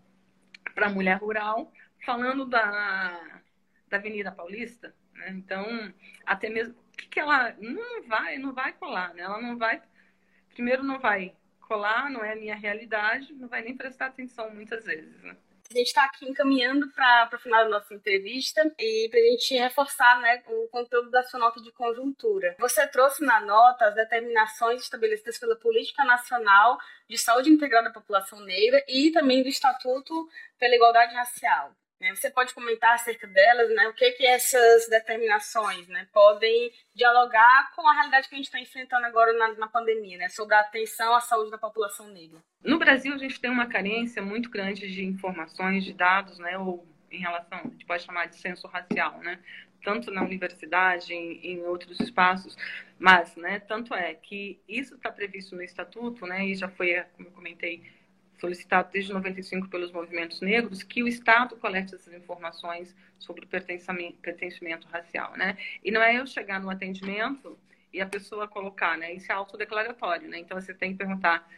para 0.76 0.86
a 0.86 0.90
mulher 0.90 1.18
rural 1.18 1.74
falando 2.06 2.46
da, 2.46 3.42
da 3.90 3.98
Avenida 3.98 4.32
Paulista. 4.32 4.94
Né? 5.16 5.30
Então, 5.32 5.92
até 6.24 6.50
mesmo 6.50 6.76
que, 6.96 7.08
que 7.08 7.20
ela 7.20 7.56
não 7.60 8.04
vai, 8.04 8.38
não 8.38 8.54
vai 8.54 8.74
colar, 8.74 9.14
né? 9.14 9.24
Ela 9.24 9.42
não 9.42 9.58
vai, 9.58 9.82
primeiro 10.54 10.84
não 10.84 11.00
vai 11.00 11.34
colar, 11.62 12.10
não 12.10 12.24
é 12.24 12.34
a 12.34 12.36
minha 12.36 12.56
realidade, 12.56 13.34
não 13.34 13.48
vai 13.48 13.62
nem 13.62 13.76
prestar 13.76 14.08
atenção 14.08 14.50
muitas 14.54 14.86
vezes, 14.86 15.22
né? 15.24 15.36
A 15.72 15.78
gente 15.78 15.88
está 15.88 16.04
aqui 16.04 16.30
encaminhando 16.30 16.88
para 16.92 17.30
o 17.34 17.40
final 17.40 17.64
da 17.64 17.70
nossa 17.70 17.94
entrevista 17.96 18.62
e 18.78 19.08
para 19.10 19.20
a 19.20 19.24
gente 19.24 19.56
reforçar 19.56 20.20
né, 20.22 20.44
o 20.46 20.68
conteúdo 20.68 21.10
da 21.10 21.24
sua 21.24 21.40
nota 21.40 21.60
de 21.62 21.72
conjuntura. 21.72 22.56
Você 22.60 22.86
trouxe 22.88 23.26
na 23.26 23.40
nota 23.42 23.86
as 23.86 23.96
determinações 23.96 24.84
estabelecidas 24.84 25.40
pela 25.40 25.56
Política 25.56 26.04
Nacional 26.04 26.78
de 27.10 27.18
Saúde 27.18 27.50
Integral 27.50 27.84
da 27.84 27.90
População 27.90 28.42
Negra 28.42 28.84
e 28.88 29.10
também 29.12 29.42
do 29.42 29.50
Estatuto 29.50 30.30
pela 30.60 30.76
Igualdade 30.76 31.16
Racial. 31.16 31.74
Né? 32.04 32.14
Você 32.14 32.30
pode 32.30 32.54
comentar 32.54 32.96
acerca 32.96 33.26
delas, 33.26 33.74
né? 33.74 33.88
O 33.88 33.94
que 33.94 34.12
que 34.12 34.26
essas 34.26 34.90
determinações, 34.90 35.88
né, 35.88 36.06
podem 36.12 36.70
dialogar 36.94 37.72
com 37.74 37.88
a 37.88 37.94
realidade 37.94 38.28
que 38.28 38.36
a 38.36 38.38
gente 38.38 38.48
está 38.48 38.60
enfrentando 38.60 39.06
agora 39.06 39.32
na, 39.32 39.54
na 39.54 39.68
pandemia, 39.68 40.18
né, 40.18 40.28
sobre 40.28 40.54
a 40.54 40.60
atenção 40.60 41.16
à 41.16 41.22
saúde 41.22 41.50
da 41.50 41.58
população 41.58 42.10
negra? 42.10 42.44
No 42.62 42.78
Brasil, 42.78 43.14
a 43.14 43.18
gente 43.18 43.40
tem 43.40 43.50
uma 43.50 43.68
carência 43.68 44.22
muito 44.22 44.50
grande 44.50 44.92
de 44.92 45.06
informações, 45.06 45.86
de 45.86 45.94
dados, 45.94 46.38
né, 46.40 46.58
ou 46.58 46.86
em 47.10 47.20
relação, 47.20 47.60
a 47.60 47.70
gente 47.70 47.86
pode 47.86 48.04
chamar 48.04 48.26
de 48.26 48.36
censo 48.36 48.68
racial, 48.68 49.20
né? 49.20 49.40
Tanto 49.82 50.12
na 50.12 50.24
universidade, 50.24 51.14
em, 51.14 51.40
em 51.46 51.62
outros 51.64 52.02
espaços, 52.02 52.58
mas, 53.00 53.34
né, 53.38 53.60
tanto 53.62 53.94
é 53.94 54.14
que 54.14 54.60
isso 54.68 54.96
está 54.96 55.10
previsto 55.10 55.56
no 55.56 55.64
estatuto, 55.64 56.26
né, 56.26 56.46
e 56.48 56.56
já 56.56 56.68
foi, 56.68 57.02
como 57.16 57.30
eu 57.30 57.32
comentei, 57.34 57.82
solicitado 58.44 58.90
desde 58.92 59.14
95 59.14 59.70
pelos 59.70 59.90
movimentos 59.94 60.42
negros, 60.42 60.84
que 60.84 61.02
o 61.02 61.08
Estado 61.08 61.56
colete 61.56 61.96
essas 61.96 62.14
informações 62.14 62.94
sobre 63.18 63.46
o 63.46 63.48
pertencimento, 63.48 64.86
racial, 64.90 65.32
né? 65.38 65.58
E 65.82 65.90
não 65.90 66.02
é 66.02 66.20
eu 66.20 66.28
chegar 66.28 66.60
no 66.60 66.70
atendimento 66.70 67.58
e 67.94 68.02
a 68.02 68.06
pessoa 68.06 68.46
colocar, 68.46 68.98
né? 68.98 69.14
Isso 69.14 69.32
é 69.32 69.36
autodeclaratório, 69.36 70.28
né? 70.28 70.40
Então 70.40 70.60
você 70.60 70.74
tem 70.74 70.92
que 70.92 70.98
perguntar 70.98 71.50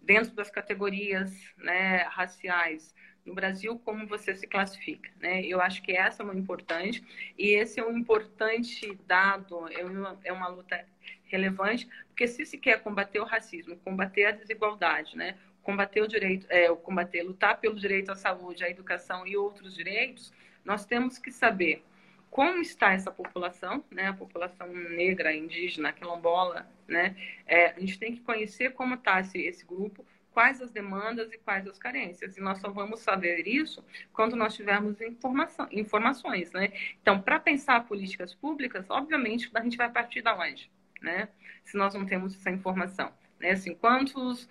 dentro 0.00 0.32
das 0.32 0.50
categorias, 0.50 1.38
né, 1.58 1.98
raciais 2.04 2.94
no 3.26 3.34
Brasil 3.34 3.78
como 3.78 4.06
você 4.06 4.34
se 4.34 4.46
classifica, 4.46 5.10
né? 5.20 5.44
Eu 5.44 5.60
acho 5.60 5.82
que 5.82 5.92
essa 5.92 6.22
é 6.22 6.24
uma 6.24 6.34
importante 6.34 7.04
e 7.36 7.50
esse 7.50 7.78
é 7.78 7.84
um 7.84 7.98
importante 7.98 8.98
dado, 9.06 9.68
é 9.68 9.84
uma, 9.84 10.18
é 10.24 10.32
uma 10.32 10.48
luta 10.48 10.82
relevante, 11.24 11.86
porque 12.08 12.26
se 12.26 12.46
se 12.46 12.56
quer 12.56 12.82
combater 12.82 13.20
o 13.20 13.24
racismo, 13.24 13.76
combater 13.76 14.24
a 14.24 14.30
desigualdade, 14.30 15.14
né? 15.14 15.36
Combater 15.62 16.02
o 16.02 16.08
direito, 16.08 16.46
é, 16.48 16.68
combater, 16.76 17.22
lutar 17.22 17.58
pelo 17.58 17.76
direito 17.76 18.10
à 18.10 18.16
saúde, 18.16 18.64
à 18.64 18.68
educação 18.68 19.26
e 19.26 19.36
outros 19.36 19.74
direitos, 19.74 20.32
nós 20.64 20.84
temos 20.84 21.18
que 21.18 21.30
saber 21.30 21.84
como 22.30 22.62
está 22.62 22.92
essa 22.92 23.10
população, 23.10 23.84
né, 23.90 24.08
a 24.08 24.14
população 24.14 24.66
negra, 24.66 25.34
indígena, 25.34 25.92
quilombola, 25.92 26.66
né, 26.88 27.14
é, 27.46 27.66
a 27.72 27.80
gente 27.80 27.98
tem 27.98 28.14
que 28.14 28.22
conhecer 28.22 28.72
como 28.72 28.94
está 28.94 29.20
esse, 29.20 29.38
esse 29.38 29.64
grupo, 29.66 30.04
quais 30.32 30.60
as 30.60 30.70
demandas 30.70 31.30
e 31.32 31.38
quais 31.38 31.66
as 31.66 31.78
carências. 31.78 32.36
E 32.36 32.40
nós 32.40 32.58
só 32.58 32.70
vamos 32.70 33.00
saber 33.00 33.46
isso 33.46 33.84
quando 34.12 34.34
nós 34.34 34.54
tivermos 34.54 35.00
informação, 35.00 35.68
informações, 35.70 36.50
né? 36.52 36.72
Então, 37.00 37.20
para 37.20 37.38
pensar 37.38 37.86
políticas 37.86 38.34
públicas, 38.34 38.86
obviamente, 38.88 39.50
a 39.54 39.62
gente 39.62 39.76
vai 39.76 39.90
partir 39.90 40.22
da 40.22 40.34
onde, 40.34 40.70
né? 41.00 41.28
Se 41.64 41.76
nós 41.76 41.94
não 41.94 42.06
temos 42.06 42.34
essa 42.34 42.50
informação, 42.50 43.12
né? 43.38 43.50
Assim, 43.50 43.74
quantos 43.74 44.48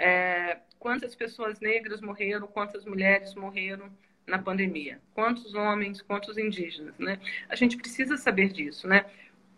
é, 0.00 0.56
quantas 0.78 1.14
pessoas 1.14 1.60
negras 1.60 2.00
morreram, 2.00 2.46
quantas 2.46 2.86
mulheres 2.86 3.34
morreram 3.34 3.92
na 4.26 4.38
pandemia, 4.38 4.98
quantos 5.12 5.54
homens, 5.54 6.00
quantos 6.00 6.38
indígenas, 6.38 6.98
né? 6.98 7.20
A 7.50 7.54
gente 7.54 7.76
precisa 7.76 8.16
saber 8.16 8.48
disso, 8.48 8.88
né? 8.88 9.04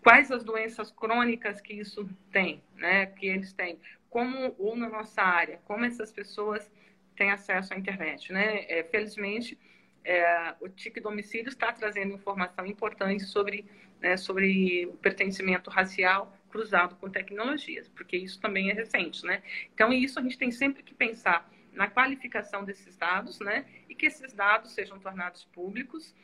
Quais 0.02 0.32
as 0.32 0.42
doenças 0.42 0.90
crônicas 0.90 1.60
que 1.60 1.74
isso 1.74 2.08
tem, 2.32 2.60
né? 2.76 3.06
Que 3.06 3.28
eles 3.28 3.52
têm, 3.52 3.78
como 4.10 4.52
ou 4.58 4.74
na 4.74 4.88
nossa 4.88 5.22
área, 5.22 5.60
como 5.64 5.84
essas 5.84 6.10
pessoas 6.10 6.68
têm 7.14 7.30
acesso 7.30 7.72
à 7.72 7.78
internet, 7.78 8.32
né? 8.32 8.64
É, 8.68 8.82
felizmente, 8.82 9.56
é, 10.04 10.56
o 10.60 10.68
TIC 10.68 11.00
Domicílio 11.00 11.50
está 11.50 11.72
trazendo 11.72 12.14
informação 12.14 12.66
importante 12.66 13.22
sobre, 13.22 13.64
né, 14.00 14.16
sobre 14.16 14.92
pertencimento 15.00 15.70
racial 15.70 16.36
cruzado 16.52 16.94
com 16.96 17.08
tecnologias, 17.08 17.88
porque 17.88 18.16
isso 18.16 18.38
também 18.38 18.70
é 18.70 18.74
recente, 18.74 19.24
né? 19.24 19.42
Então, 19.74 19.92
isso 19.92 20.18
a 20.18 20.22
gente 20.22 20.36
tem 20.36 20.50
sempre 20.50 20.82
que 20.82 20.94
pensar 20.94 21.50
na 21.72 21.88
qualificação 21.88 22.62
desses 22.62 22.94
dados, 22.96 23.40
né? 23.40 23.64
E 23.88 23.94
que 23.94 24.06
esses 24.06 24.34
dados 24.34 24.72
sejam 24.72 24.98
tornados 25.00 25.44
públicos, 25.46 26.14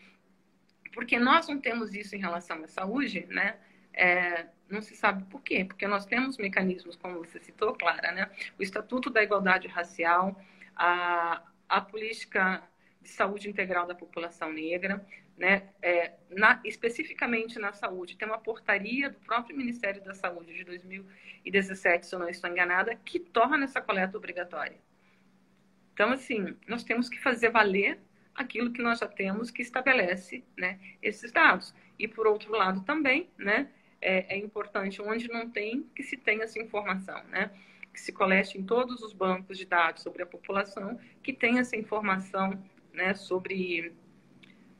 porque 0.92 1.18
nós 1.18 1.48
não 1.48 1.58
temos 1.58 1.94
isso 1.94 2.14
em 2.14 2.18
relação 2.20 2.62
à 2.62 2.68
saúde, 2.68 3.26
né? 3.30 3.56
É, 3.94 4.46
não 4.68 4.82
se 4.82 4.94
sabe 4.94 5.24
por 5.24 5.42
quê, 5.42 5.64
porque 5.64 5.86
nós 5.88 6.04
temos 6.04 6.36
mecanismos, 6.36 6.94
como 6.94 7.18
você 7.18 7.40
citou, 7.40 7.74
Clara, 7.74 8.12
né? 8.12 8.30
O 8.58 8.62
Estatuto 8.62 9.08
da 9.08 9.22
Igualdade 9.22 9.66
Racial, 9.66 10.38
a, 10.76 11.42
a 11.68 11.80
política 11.80 12.62
de 13.00 13.08
saúde 13.08 13.48
integral 13.48 13.86
da 13.86 13.94
população 13.94 14.52
negra, 14.52 15.04
né, 15.38 15.68
é, 15.80 16.14
na, 16.30 16.60
especificamente 16.64 17.58
na 17.58 17.72
saúde. 17.72 18.16
Tem 18.16 18.26
uma 18.26 18.38
portaria 18.38 19.08
do 19.08 19.18
próprio 19.20 19.56
Ministério 19.56 20.02
da 20.02 20.12
Saúde 20.12 20.52
de 20.52 20.64
2017, 20.64 22.06
se 22.06 22.14
eu 22.14 22.18
não 22.18 22.28
estou 22.28 22.50
enganada, 22.50 22.94
que 22.96 23.20
torna 23.20 23.64
essa 23.64 23.80
coleta 23.80 24.16
obrigatória. 24.16 24.76
Então, 25.94 26.10
assim, 26.10 26.56
nós 26.66 26.82
temos 26.82 27.08
que 27.08 27.20
fazer 27.20 27.50
valer 27.50 27.98
aquilo 28.34 28.72
que 28.72 28.82
nós 28.82 28.98
já 28.98 29.06
temos 29.06 29.50
que 29.50 29.62
estabelece 29.62 30.44
né, 30.56 30.78
esses 31.00 31.32
dados. 31.32 31.74
E, 31.98 32.06
por 32.06 32.26
outro 32.26 32.52
lado, 32.52 32.82
também, 32.82 33.28
né, 33.36 33.68
é, 34.00 34.34
é 34.34 34.38
importante, 34.38 35.00
onde 35.02 35.28
não 35.28 35.48
tem, 35.48 35.84
que 35.94 36.02
se 36.02 36.16
tenha 36.16 36.44
essa 36.44 36.60
informação, 36.60 37.22
né? 37.24 37.50
Que 37.92 38.00
se 38.00 38.12
colete 38.12 38.58
em 38.58 38.62
todos 38.62 39.02
os 39.02 39.12
bancos 39.12 39.58
de 39.58 39.64
dados 39.64 40.02
sobre 40.02 40.22
a 40.22 40.26
população, 40.26 40.98
que 41.22 41.32
tenha 41.32 41.60
essa 41.60 41.76
informação 41.76 42.62
né, 42.92 43.14
sobre 43.14 43.92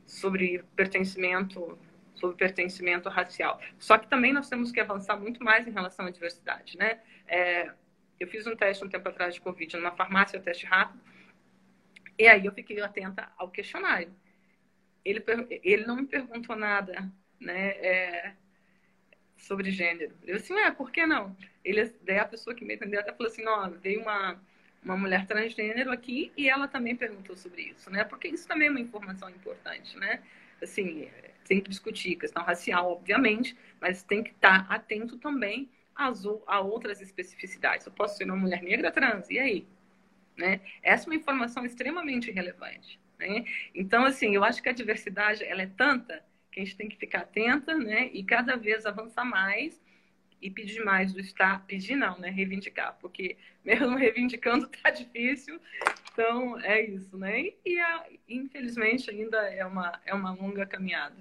sobre 0.09 0.63
pertencimento 0.75 1.77
sobre 2.15 2.35
pertencimento 2.35 3.07
racial. 3.07 3.61
Só 3.77 3.97
que 3.97 4.07
também 4.09 4.33
nós 4.33 4.49
temos 4.49 4.73
que 4.73 4.79
avançar 4.81 5.15
muito 5.17 5.41
mais 5.41 5.65
em 5.65 5.71
relação 5.71 6.05
à 6.05 6.09
diversidade, 6.09 6.77
né? 6.77 6.99
É, 7.25 7.71
eu 8.19 8.27
fiz 8.27 8.45
um 8.45 8.57
teste 8.57 8.83
um 8.83 8.89
tempo 8.89 9.07
atrás 9.07 9.33
de 9.33 9.39
Covid 9.39 9.77
numa 9.77 9.91
farmácia, 9.91 10.37
um 10.37 10.41
teste 10.41 10.65
rápido, 10.65 10.99
e 12.17 12.27
aí 12.27 12.45
eu 12.45 12.51
fiquei 12.51 12.81
atenta 12.81 13.31
ao 13.37 13.49
questionário. 13.49 14.13
Ele, 15.05 15.23
ele 15.63 15.85
não 15.85 15.95
me 15.95 16.05
perguntou 16.05 16.57
nada, 16.57 17.09
né, 17.39 17.69
é, 17.69 18.33
sobre 19.37 19.71
gênero. 19.71 20.13
Eu 20.25 20.35
assim, 20.35 20.53
é, 20.59 20.69
por 20.71 20.91
que 20.91 21.05
não? 21.05 21.37
Ele, 21.63 21.85
daí 22.01 22.19
a 22.19 22.25
pessoa 22.25 22.53
que 22.53 22.65
me 22.65 22.73
atendeu 22.73 22.99
até 22.99 23.13
falou 23.13 23.31
assim, 23.31 23.43
não, 23.43 23.71
veio 23.71 24.01
uma 24.01 24.37
uma 24.83 24.95
mulher 24.97 25.25
transgênero 25.27 25.91
aqui 25.91 26.31
e 26.37 26.49
ela 26.49 26.67
também 26.67 26.95
perguntou 26.95 27.35
sobre 27.35 27.63
isso, 27.63 27.89
né? 27.89 28.03
Porque 28.03 28.27
isso 28.27 28.47
também 28.47 28.67
é 28.67 28.71
uma 28.71 28.79
informação 28.79 29.29
importante, 29.29 29.97
né? 29.97 30.21
Assim, 30.61 31.09
tem 31.45 31.61
que 31.61 31.69
discutir 31.69 32.15
questão 32.15 32.43
racial, 32.43 32.91
obviamente, 32.91 33.57
mas 33.81 34.03
tem 34.03 34.23
que 34.23 34.31
estar 34.31 34.65
atento 34.69 35.17
também 35.17 35.69
às, 35.95 36.23
a 36.47 36.59
outras 36.59 37.01
especificidades. 37.01 37.85
Eu 37.85 37.91
posso 37.91 38.17
ser 38.17 38.25
uma 38.25 38.35
mulher 38.35 38.61
negra 38.61 38.91
trans, 38.91 39.29
e 39.29 39.39
aí? 39.39 39.67
Né? 40.37 40.61
Essa 40.81 41.05
é 41.05 41.07
uma 41.09 41.15
informação 41.15 41.65
extremamente 41.65 42.31
relevante. 42.31 42.99
Né? 43.17 43.43
Então, 43.75 44.05
assim, 44.05 44.33
eu 44.33 44.43
acho 44.43 44.61
que 44.61 44.69
a 44.69 44.73
diversidade 44.73 45.43
ela 45.43 45.61
é 45.61 45.67
tanta 45.67 46.23
que 46.51 46.59
a 46.59 46.63
gente 46.63 46.77
tem 46.77 46.87
que 46.87 46.97
ficar 46.97 47.21
atenta 47.21 47.75
né? 47.75 48.09
e 48.13 48.23
cada 48.23 48.55
vez 48.55 48.85
avançar 48.85 49.25
mais 49.25 49.81
e 50.41 50.49
pedir 50.49 50.83
mais 50.83 51.13
do 51.13 51.19
Estado, 51.19 51.65
pedir 51.65 51.95
não, 51.95 52.17
né? 52.19 52.29
Reivindicar, 52.29 52.97
porque 52.99 53.37
mesmo 53.63 53.95
reivindicando 53.95 54.67
tá 54.67 54.89
difícil, 54.89 55.59
então 56.11 56.59
é 56.61 56.81
isso, 56.81 57.17
né? 57.17 57.53
E 57.65 57.79
a, 57.79 58.05
infelizmente 58.27 59.09
ainda 59.09 59.37
é 59.49 59.65
uma, 59.65 60.01
é 60.05 60.13
uma 60.13 60.31
longa 60.31 60.65
caminhada. 60.65 61.15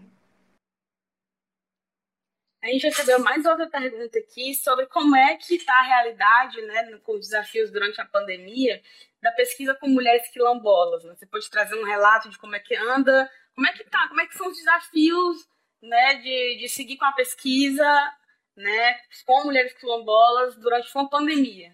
A 2.62 2.66
gente 2.66 2.87
recebeu 2.87 3.20
mais 3.20 3.46
outra 3.46 3.68
pergunta 3.68 4.18
aqui 4.18 4.52
sobre 4.54 4.87
como 4.87 5.14
é 5.14 5.37
que 5.37 5.54
está 5.54 5.74
a 5.74 5.83
realidade, 5.83 6.61
né, 6.62 6.98
com 7.04 7.12
os 7.12 7.20
desafios 7.20 7.70
durante 7.70 8.00
a 8.00 8.04
pandemia, 8.04 8.83
da 9.22 9.31
pesquisa 9.31 9.74
com 9.74 9.88
mulheres 9.88 10.28
quilombolas. 10.31 11.04
Né? 11.04 11.14
Você 11.14 11.26
pode 11.26 11.48
trazer 11.48 11.76
um 11.76 11.85
relato 11.85 12.28
de 12.28 12.37
como 12.37 12.57
é 12.57 12.59
que 12.59 12.74
anda, 12.74 13.31
como 13.54 13.66
é 13.66 13.72
que 13.72 13.85
tá, 13.85 14.09
como 14.09 14.20
é 14.20 14.26
que 14.26 14.37
são 14.37 14.48
os 14.48 14.57
desafios, 14.57 15.48
né, 15.81 16.16
de, 16.16 16.59
de 16.59 16.68
seguir 16.68 16.96
com 16.96 17.04
a 17.04 17.12
pesquisa, 17.12 18.12
né, 18.59 18.99
com 19.25 19.44
mulheres 19.44 19.73
quilombolas 19.73 20.57
durante 20.57 20.92
uma 20.94 21.09
pandemia. 21.09 21.73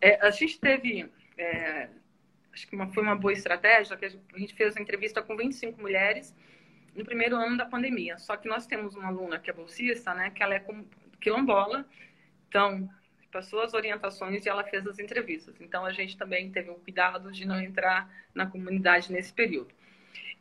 É, 0.00 0.26
a 0.26 0.30
gente 0.30 0.58
teve, 0.58 1.08
é, 1.38 1.88
acho 2.52 2.66
que 2.66 2.74
uma, 2.74 2.92
foi 2.92 3.02
uma 3.02 3.14
boa 3.14 3.32
estratégia, 3.32 3.96
que 3.96 4.04
a 4.04 4.38
gente 4.38 4.54
fez 4.54 4.76
a 4.76 4.80
entrevista 4.80 5.22
com 5.22 5.36
25 5.36 5.80
mulheres 5.80 6.34
no 6.96 7.04
primeiro 7.04 7.36
ano 7.36 7.56
da 7.56 7.64
pandemia. 7.64 8.18
Só 8.18 8.36
que 8.36 8.48
nós 8.48 8.66
temos 8.66 8.96
uma 8.96 9.06
aluna 9.06 9.38
que 9.38 9.48
é 9.48 9.52
bolsista, 9.52 10.12
né, 10.14 10.30
que 10.30 10.42
ela 10.42 10.56
é 10.56 10.64
quilombola, 11.20 11.86
então 12.48 12.90
passou 13.30 13.62
as 13.62 13.72
orientações 13.72 14.44
e 14.44 14.48
ela 14.48 14.64
fez 14.64 14.84
as 14.86 14.98
entrevistas. 14.98 15.60
Então 15.60 15.86
a 15.86 15.92
gente 15.92 16.16
também 16.16 16.50
teve 16.50 16.70
um 16.70 16.78
cuidado 16.78 17.30
de 17.30 17.44
não 17.44 17.60
entrar 17.60 18.12
na 18.34 18.46
comunidade 18.46 19.12
nesse 19.12 19.32
período. 19.32 19.72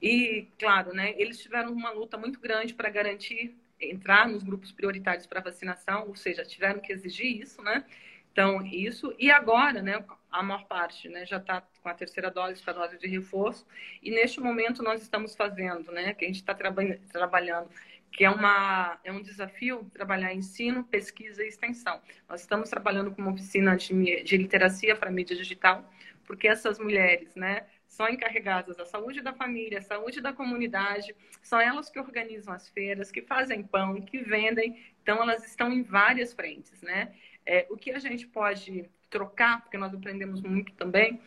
E 0.01 0.47
claro, 0.57 0.93
né, 0.93 1.13
eles 1.15 1.39
tiveram 1.39 1.71
uma 1.71 1.91
luta 1.91 2.17
muito 2.17 2.39
grande 2.39 2.73
para 2.73 2.89
garantir 2.89 3.55
entrar 3.91 4.27
nos 4.27 4.43
grupos 4.43 4.71
prioritários 4.71 5.25
para 5.25 5.41
vacinação, 5.41 6.07
ou 6.07 6.15
seja, 6.15 6.43
tiveram 6.43 6.79
que 6.79 6.91
exigir 6.91 7.41
isso, 7.41 7.61
né? 7.61 7.85
Então, 8.33 8.65
isso. 8.65 9.13
E 9.19 9.29
agora, 9.29 9.81
né, 9.81 10.03
a 10.31 10.41
maior 10.41 10.65
parte 10.65 11.07
né, 11.07 11.23
já 11.25 11.37
está 11.37 11.61
com 11.81 11.89
a 11.89 11.93
terceira 11.93 12.31
dose, 12.31 12.63
com 12.63 12.71
a 12.71 12.73
dose 12.73 12.97
de 12.97 13.07
reforço. 13.07 13.65
E 14.01 14.09
neste 14.09 14.39
momento 14.39 14.81
nós 14.81 15.01
estamos 15.03 15.35
fazendo, 15.35 15.91
né, 15.91 16.13
que 16.15 16.25
a 16.25 16.27
gente 16.27 16.37
está 16.37 16.55
traba 16.55 16.81
trabalhando, 17.11 17.69
que 18.11 18.25
é, 18.25 18.29
uma, 18.29 18.99
é 19.03 19.11
um 19.11 19.21
desafio 19.21 19.89
trabalhar 19.93 20.33
ensino, 20.33 20.83
pesquisa 20.83 21.43
e 21.43 21.47
extensão. 21.47 22.01
Nós 22.27 22.41
estamos 22.41 22.69
trabalhando 22.69 23.11
com 23.11 23.21
uma 23.21 23.31
oficina 23.31 23.77
de, 23.77 24.23
de 24.23 24.37
literacia 24.37 24.95
para 24.95 25.11
mídia 25.11 25.35
digital, 25.35 25.87
porque 26.25 26.47
essas 26.47 26.79
mulheres, 26.79 27.35
né, 27.35 27.67
são 27.93 28.09
encarregadas 28.09 28.75
da 28.75 28.85
saúde 28.85 29.21
da 29.21 29.33
família, 29.33 29.79
saúde 29.79 30.19
da 30.19 30.33
comunidade, 30.33 31.15
são 31.43 31.61
elas 31.61 31.91
que 31.91 31.99
organizam 31.99 32.51
as 32.51 32.67
feiras, 32.69 33.11
que 33.11 33.21
fazem 33.21 33.61
pão, 33.61 34.01
que 34.01 34.17
vendem, 34.17 34.83
então 35.03 35.21
elas 35.21 35.45
estão 35.45 35.71
em 35.71 35.83
várias 35.83 36.33
frentes, 36.33 36.81
né? 36.81 37.13
É, 37.45 37.67
o 37.69 37.77
que 37.77 37.91
a 37.91 37.99
gente 37.99 38.25
pode 38.25 38.89
trocar, 39.11 39.61
porque 39.61 39.77
nós 39.77 39.93
aprendemos 39.93 40.41
muito 40.41 40.73
também, 40.73 41.21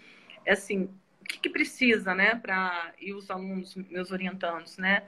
é 0.44 0.52
assim, 0.54 0.90
o 1.20 1.24
que, 1.24 1.38
que 1.38 1.48
precisa, 1.48 2.16
né, 2.16 2.34
para 2.34 2.92
e 2.98 3.12
os 3.14 3.30
alunos, 3.30 3.76
meus 3.76 4.10
orientandos, 4.10 4.76
né, 4.76 5.04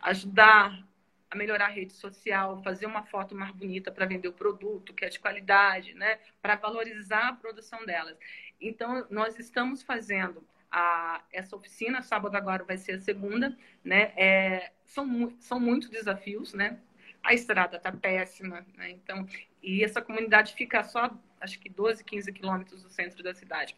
ajudar 0.00 0.84
a 1.30 1.36
melhorar 1.36 1.66
a 1.66 1.70
rede 1.70 1.92
social, 1.92 2.60
fazer 2.64 2.86
uma 2.86 3.04
foto 3.04 3.32
mais 3.32 3.52
bonita 3.52 3.92
para 3.92 4.06
vender 4.06 4.28
o 4.28 4.32
produto, 4.32 4.92
que 4.92 5.04
é 5.04 5.08
de 5.08 5.20
qualidade, 5.20 5.94
né, 5.94 6.18
para 6.42 6.56
valorizar 6.56 7.28
a 7.28 7.32
produção 7.32 7.86
delas. 7.86 8.18
Então, 8.60 9.06
nós 9.08 9.38
estamos 9.38 9.82
fazendo 9.82 10.42
a, 10.78 11.22
essa 11.32 11.56
oficina, 11.56 12.02
sábado 12.02 12.36
agora 12.36 12.62
vai 12.62 12.76
ser 12.76 12.92
a 12.92 13.00
segunda, 13.00 13.56
né, 13.82 14.12
é, 14.14 14.72
são, 14.84 15.34
são 15.40 15.58
muitos 15.58 15.88
desafios, 15.88 16.52
né, 16.52 16.78
a 17.24 17.32
estrada 17.32 17.78
está 17.78 17.90
péssima, 17.90 18.64
né? 18.76 18.90
Então, 18.90 19.26
e 19.60 19.82
essa 19.82 20.00
comunidade 20.00 20.54
fica 20.54 20.84
só, 20.84 21.10
acho 21.40 21.58
que 21.58 21.68
12, 21.68 22.04
15 22.04 22.32
quilômetros 22.32 22.82
do 22.84 22.88
centro 22.88 23.20
da 23.20 23.34
cidade. 23.34 23.74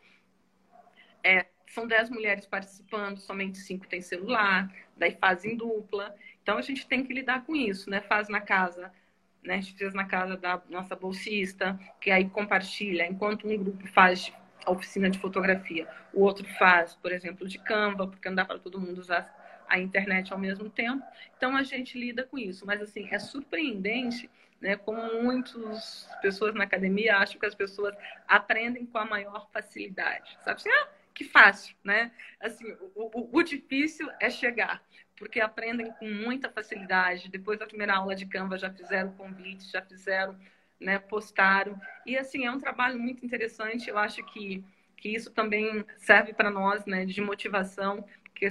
É, 1.25 1.47
são 1.69 1.87
10 1.87 2.11
mulheres 2.11 2.45
participando, 2.45 3.19
somente 3.19 3.57
5 3.59 3.87
têm 3.87 4.03
celular, 4.03 4.71
daí 4.97 5.17
fazem 5.19 5.57
dupla. 5.57 6.15
Então, 6.43 6.59
a 6.59 6.63
gente 6.63 6.87
tem 6.87 7.03
que 7.03 7.15
lidar 7.15 7.47
com 7.47 7.57
isso, 7.57 7.89
né? 7.89 8.03
Faz 8.03 8.29
na 8.29 8.41
casa, 8.41 8.93
né? 9.43 9.55
A 9.55 9.61
gente 9.61 9.79
fez 9.79 9.95
na 9.95 10.05
casa 10.05 10.37
da 10.37 10.61
nossa 10.69 10.95
bolsista, 10.95 11.79
que 12.01 12.11
aí 12.11 12.29
compartilha, 12.29 13.07
enquanto 13.07 13.49
um 13.49 13.57
grupo 13.57 13.87
faz 13.89 14.31
a 14.69 14.71
oficina 14.71 15.09
de 15.09 15.19
fotografia, 15.19 15.89
o 16.13 16.23
outro 16.23 16.47
faz, 16.59 16.95
por 16.95 17.11
exemplo, 17.11 17.49
de 17.49 17.59
Canva, 17.59 18.07
porque 18.07 18.29
não 18.29 18.37
dá 18.37 18.45
para 18.45 18.59
todo 18.59 18.81
mundo 18.81 18.99
usar 18.99 19.65
a 19.67 19.79
internet 19.79 20.33
ao 20.33 20.39
mesmo 20.39 20.69
tempo. 20.69 21.03
Então 21.37 21.57
a 21.57 21.63
gente 21.63 21.99
lida 21.99 22.23
com 22.23 22.39
isso, 22.39 22.67
mas 22.67 22.81
assim 22.81 23.09
é 23.11 23.19
surpreendente, 23.19 24.31
né? 24.61 24.77
Como 24.77 25.23
muitas 25.23 26.09
pessoas 26.21 26.55
na 26.55 26.65
academia 26.65 27.17
acham 27.17 27.39
que 27.39 27.47
as 27.47 27.55
pessoas 27.55 27.95
aprendem 28.27 28.85
com 28.87 28.99
a 28.99 29.05
maior 29.05 29.49
facilidade, 29.53 30.37
sabe? 30.45 30.57
Assim, 30.57 30.71
ah, 30.71 30.89
que 31.15 31.25
fácil, 31.25 31.75
né? 31.83 32.13
Assim, 32.41 32.71
o, 32.95 33.21
o, 33.21 33.39
o 33.39 33.43
difícil 33.43 34.09
é 34.21 34.29
chegar, 34.29 34.83
porque 35.17 35.41
aprendem 35.41 35.91
com 35.93 36.09
muita 36.09 36.51
facilidade. 36.51 37.31
Depois 37.31 37.59
da 37.59 37.67
primeira 37.67 37.97
aula 37.97 38.15
de 38.15 38.27
Canva 38.27 38.59
já 38.59 38.71
fizeram 38.71 39.13
convite, 39.13 39.71
já 39.71 39.83
fizeram, 39.83 40.39
né? 40.81 40.99
Postaram 40.99 41.81
e 42.07 42.17
assim 42.17 42.47
é 42.47 42.51
um 42.51 42.59
trabalho 42.59 42.99
muito 42.99 43.25
interessante. 43.25 43.89
Eu 43.89 43.99
acho 43.99 44.25
que 44.25 44.65
que 44.99 45.15
isso 45.15 45.31
também 45.31 45.85
serve 45.97 46.33
para 46.33 46.51
nós, 46.51 46.85
né? 46.85 47.07
De 47.07 47.21
motivação, 47.21 48.05
porque 48.25 48.49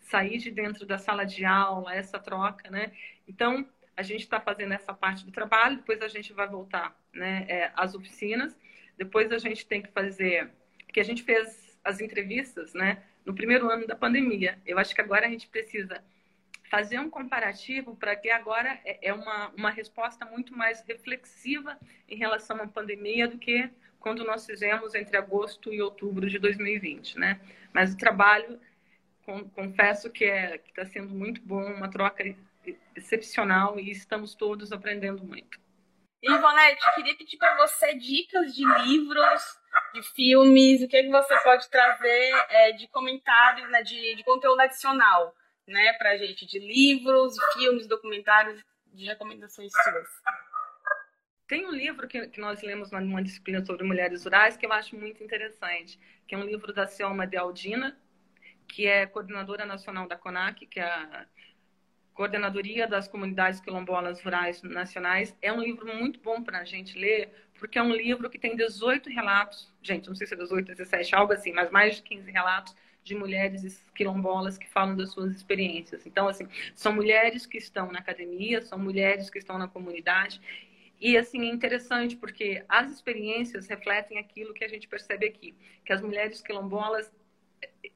sair 0.00 0.38
de 0.38 0.50
dentro 0.50 0.86
da 0.86 0.98
sala 0.98 1.24
de 1.24 1.44
aula, 1.44 1.94
essa 1.94 2.18
troca, 2.18 2.70
né? 2.70 2.92
Então, 3.26 3.66
a 3.96 4.02
gente 4.02 4.22
está 4.22 4.40
fazendo 4.40 4.72
essa 4.72 4.94
parte 4.94 5.24
do 5.24 5.32
trabalho, 5.32 5.76
depois 5.76 6.00
a 6.00 6.08
gente 6.08 6.32
vai 6.32 6.48
voltar 6.48 6.96
né, 7.12 7.44
é, 7.48 7.72
às 7.76 7.94
oficinas, 7.94 8.56
depois 8.96 9.30
a 9.30 9.38
gente 9.38 9.66
tem 9.66 9.82
que 9.82 9.90
fazer, 9.90 10.50
porque 10.86 11.00
a 11.00 11.04
gente 11.04 11.22
fez 11.22 11.78
as 11.84 12.00
entrevistas, 12.00 12.72
né, 12.72 13.02
no 13.24 13.34
primeiro 13.34 13.68
ano 13.70 13.86
da 13.86 13.94
pandemia. 13.94 14.58
Eu 14.66 14.78
acho 14.78 14.94
que 14.94 15.00
agora 15.00 15.26
a 15.26 15.30
gente 15.30 15.48
precisa 15.48 16.02
fazer 16.70 17.00
um 17.00 17.10
comparativo 17.10 17.96
para 17.96 18.14
que 18.14 18.30
agora 18.30 18.78
é, 18.84 19.08
é 19.08 19.12
uma, 19.12 19.48
uma 19.48 19.70
resposta 19.70 20.24
muito 20.24 20.56
mais 20.56 20.82
reflexiva 20.86 21.76
em 22.08 22.16
relação 22.16 22.56
à 22.56 22.66
pandemia 22.66 23.26
do 23.26 23.36
que 23.36 23.68
quando 23.98 24.24
nós 24.24 24.46
fizemos 24.46 24.94
entre 24.94 25.16
agosto 25.16 25.72
e 25.72 25.82
outubro 25.82 26.30
de 26.30 26.38
2020, 26.38 27.18
né? 27.18 27.40
Mas 27.72 27.92
o 27.92 27.98
trabalho 27.98 28.58
confesso 29.54 30.10
que 30.10 30.24
é 30.24 30.56
está 30.56 30.84
sendo 30.84 31.14
muito 31.14 31.40
bom, 31.42 31.62
uma 31.72 31.90
troca 31.90 32.24
excepcional 32.96 33.78
e 33.78 33.90
estamos 33.90 34.34
todos 34.34 34.72
aprendendo 34.72 35.22
muito. 35.22 35.58
Ivonete, 36.22 36.94
queria 36.94 37.16
pedir 37.16 37.36
para 37.38 37.56
você 37.56 37.94
dicas 37.94 38.54
de 38.54 38.64
livros, 38.82 39.42
de 39.94 40.02
filmes, 40.14 40.82
o 40.82 40.88
que, 40.88 40.96
é 40.96 41.02
que 41.02 41.10
você 41.10 41.38
pode 41.40 41.68
trazer 41.70 42.32
é, 42.48 42.72
de 42.72 42.88
comentários, 42.88 43.70
né, 43.70 43.82
de, 43.82 44.16
de 44.16 44.24
conteúdo 44.24 44.60
adicional, 44.60 45.34
né, 45.70 45.92
para 45.94 46.18
gente, 46.18 46.44
de 46.44 46.58
livros, 46.58 47.36
filmes, 47.54 47.86
documentários, 47.86 48.62
de 48.92 49.04
recomendações 49.04 49.72
suas. 49.72 50.08
Tem 51.46 51.66
um 51.66 51.72
livro 51.72 52.06
que, 52.06 52.26
que 52.28 52.40
nós 52.40 52.62
lemos 52.62 52.90
numa 52.90 53.22
disciplina 53.22 53.64
sobre 53.64 53.84
mulheres 53.84 54.24
rurais 54.24 54.56
que 54.56 54.66
eu 54.66 54.72
acho 54.72 54.96
muito 54.96 55.22
interessante, 55.22 55.98
que 56.26 56.34
é 56.34 56.38
um 56.38 56.44
livro 56.44 56.72
da 56.72 56.86
Selma 56.86 57.26
de 57.26 57.36
Aldina, 57.36 57.96
que 58.68 58.86
é 58.86 59.06
coordenadora 59.06 59.64
nacional 59.64 60.06
da 60.06 60.16
CONAC, 60.16 60.66
que 60.66 60.78
é 60.78 60.84
a 60.84 61.26
Coordenadoria 62.14 62.86
das 62.86 63.08
Comunidades 63.08 63.60
Quilombolas 63.60 64.22
Rurais 64.22 64.62
Nacionais. 64.62 65.36
É 65.40 65.52
um 65.52 65.60
livro 65.60 65.86
muito 65.86 66.20
bom 66.20 66.42
para 66.42 66.58
a 66.58 66.64
gente 66.64 66.98
ler, 66.98 67.32
porque 67.58 67.78
é 67.78 67.82
um 67.82 67.94
livro 67.94 68.28
que 68.28 68.38
tem 68.38 68.54
18 68.54 69.08
relatos, 69.08 69.72
gente, 69.82 70.08
não 70.08 70.14
sei 70.14 70.26
se 70.26 70.34
é 70.34 70.36
18, 70.36 70.66
17, 70.66 71.14
algo 71.14 71.32
assim, 71.32 71.52
mas 71.52 71.70
mais 71.70 71.96
de 71.96 72.02
15 72.02 72.30
relatos 72.30 72.76
de 73.02 73.14
mulheres 73.14 73.82
quilombolas 73.94 74.58
que 74.58 74.68
falam 74.68 74.96
das 74.96 75.12
suas 75.12 75.34
experiências. 75.34 76.06
Então, 76.06 76.28
assim, 76.28 76.46
são 76.74 76.92
mulheres 76.92 77.46
que 77.46 77.58
estão 77.58 77.90
na 77.90 77.98
academia, 77.98 78.60
são 78.62 78.78
mulheres 78.78 79.30
que 79.30 79.38
estão 79.38 79.58
na 79.58 79.68
comunidade. 79.68 80.40
E, 81.00 81.16
assim, 81.16 81.48
é 81.48 81.52
interessante 81.52 82.16
porque 82.16 82.62
as 82.68 82.90
experiências 82.92 83.66
refletem 83.66 84.18
aquilo 84.18 84.52
que 84.52 84.64
a 84.64 84.68
gente 84.68 84.86
percebe 84.86 85.26
aqui, 85.26 85.54
que 85.84 85.92
as 85.92 86.02
mulheres 86.02 86.42
quilombolas 86.42 87.10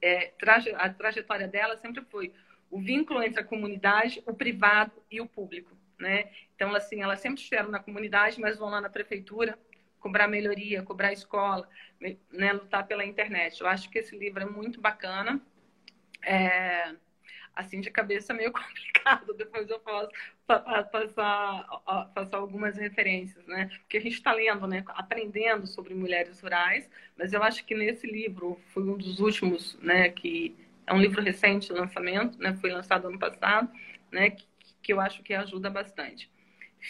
é, 0.00 0.32
traje, 0.38 0.70
a 0.74 0.88
trajetória 0.88 1.46
dela 1.46 1.76
sempre 1.76 2.02
foi 2.02 2.32
o 2.70 2.80
vínculo 2.80 3.22
entre 3.22 3.40
a 3.40 3.44
comunidade, 3.44 4.22
o 4.26 4.34
privado 4.34 4.92
e 5.10 5.20
o 5.20 5.26
público, 5.26 5.76
né? 5.98 6.30
Então, 6.56 6.74
assim, 6.74 7.02
elas 7.02 7.20
sempre 7.20 7.40
estiveram 7.40 7.70
na 7.70 7.78
comunidade, 7.78 8.40
mas 8.40 8.58
vão 8.58 8.70
lá 8.70 8.80
na 8.80 8.88
prefeitura 8.88 9.58
cobrar 10.04 10.28
melhoria, 10.28 10.82
cobrar 10.82 11.14
escola, 11.14 11.66
né, 12.30 12.52
lutar 12.52 12.86
pela 12.86 13.06
internet. 13.06 13.58
Eu 13.58 13.66
acho 13.66 13.88
que 13.88 13.98
esse 13.98 14.14
livro 14.14 14.42
é 14.42 14.44
muito 14.44 14.78
bacana. 14.78 15.40
É, 16.22 16.94
assim 17.56 17.80
de 17.80 17.90
cabeça 17.90 18.34
meio 18.34 18.52
complicado. 18.52 19.32
Depois 19.32 19.70
eu 19.70 19.80
posso 19.80 20.10
passar, 20.46 21.66
passar 22.14 22.36
algumas 22.36 22.76
referências, 22.76 23.46
né? 23.46 23.70
Porque 23.80 23.96
a 23.96 24.00
gente 24.00 24.12
está 24.12 24.30
lendo, 24.34 24.66
né? 24.66 24.84
Aprendendo 24.88 25.66
sobre 25.66 25.94
mulheres 25.94 26.38
rurais, 26.42 26.86
mas 27.16 27.32
eu 27.32 27.42
acho 27.42 27.64
que 27.64 27.74
nesse 27.74 28.06
livro 28.06 28.60
foi 28.74 28.82
um 28.82 28.98
dos 28.98 29.20
últimos, 29.20 29.78
né? 29.80 30.10
Que 30.10 30.54
é 30.86 30.92
um 30.92 31.00
livro 31.00 31.22
recente 31.22 31.72
lançamento, 31.72 32.38
né? 32.38 32.52
Foi 32.60 32.70
lançado 32.70 33.08
ano 33.08 33.18
passado, 33.18 33.72
né? 34.12 34.30
Que, 34.30 34.46
que 34.82 34.92
eu 34.92 35.00
acho 35.00 35.22
que 35.22 35.32
ajuda 35.32 35.70
bastante. 35.70 36.30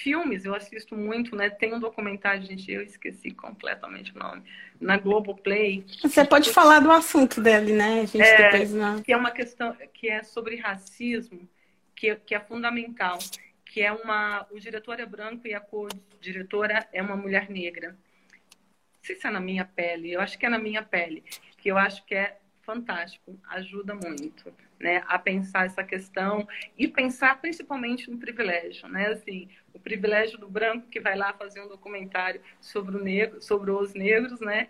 Filmes, 0.03 0.45
eu 0.45 0.53
assisto 0.57 0.97
muito, 0.97 1.37
né? 1.37 1.49
Tem 1.49 1.73
um 1.73 1.79
documentário, 1.79 2.43
gente, 2.43 2.71
eu 2.71 2.83
esqueci 2.83 3.31
completamente 3.31 4.13
o 4.13 4.19
nome, 4.19 4.43
na 4.81 4.99
Globoplay. 4.99 5.87
Você 6.03 6.25
pode 6.25 6.53
falar 6.53 6.81
do 6.81 6.91
assunto 6.91 7.41
dele, 7.41 7.75
né? 7.75 8.01
A 8.01 8.05
gente 8.05 8.21
é, 8.21 8.51
depois 8.51 8.73
não... 8.73 9.01
Que 9.01 9.13
é 9.13 9.17
uma 9.17 9.31
questão 9.31 9.73
que 9.93 10.09
é 10.09 10.25
sobre 10.25 10.57
racismo, 10.57 11.49
que, 11.95 12.13
que 12.17 12.35
é 12.35 12.41
fundamental, 12.41 13.21
que 13.65 13.83
é 13.83 13.93
uma. 13.93 14.45
O 14.51 14.59
diretor 14.59 14.99
é 14.99 15.07
branco 15.07 15.47
e 15.47 15.55
a 15.55 15.61
co-diretora 15.61 16.89
é 16.93 17.01
uma 17.01 17.17
mulher 17.17 17.49
negra. 17.49 17.91
Não 17.91 19.01
sei 19.01 19.15
se 19.15 19.27
é 19.29 19.31
na 19.31 19.41
minha 19.41 19.65
pele, 19.65 20.13
eu 20.13 20.21
acho 20.21 20.37
que 20.37 20.45
é 20.45 20.49
na 20.49 20.59
minha 20.59 20.83
pele, 20.83 21.23
que 21.57 21.69
eu 21.69 21.79
acho 21.79 22.05
que 22.05 22.17
é 22.17 22.37
fantástico, 22.65 23.39
ajuda 23.51 23.95
muito, 23.95 24.53
né, 24.81 25.03
a 25.07 25.19
pensar 25.19 25.67
essa 25.67 25.85
questão 25.85 26.47
e 26.77 26.89
pensar 26.89 27.41
principalmente 27.41 28.11
no 28.11 28.19
privilégio, 28.19 28.89
né, 28.89 29.09
assim, 29.09 29.49
o 29.73 29.79
privilégio 29.79 30.39
do 30.39 30.49
branco 30.49 30.89
que 30.89 31.01
vai 31.01 31.17
lá 31.17 31.33
fazer 31.33 31.63
um 31.63 31.69
documentário 31.69 32.41
sobre 32.61 32.97
o 32.97 33.03
negro, 33.03 33.41
sobre 33.43 33.71
os 33.71 33.95
negros, 33.95 34.41
né, 34.41 34.69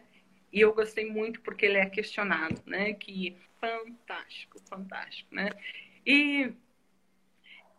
e 0.52 0.60
eu 0.60 0.72
gostei 0.74 1.10
muito 1.10 1.40
porque 1.40 1.66
ele 1.66 1.78
é 1.78 1.86
questionado, 1.86 2.60
né, 2.66 2.92
que 2.94 3.36
fantástico, 3.60 4.60
fantástico, 4.68 5.34
né, 5.34 5.50
e 6.06 6.52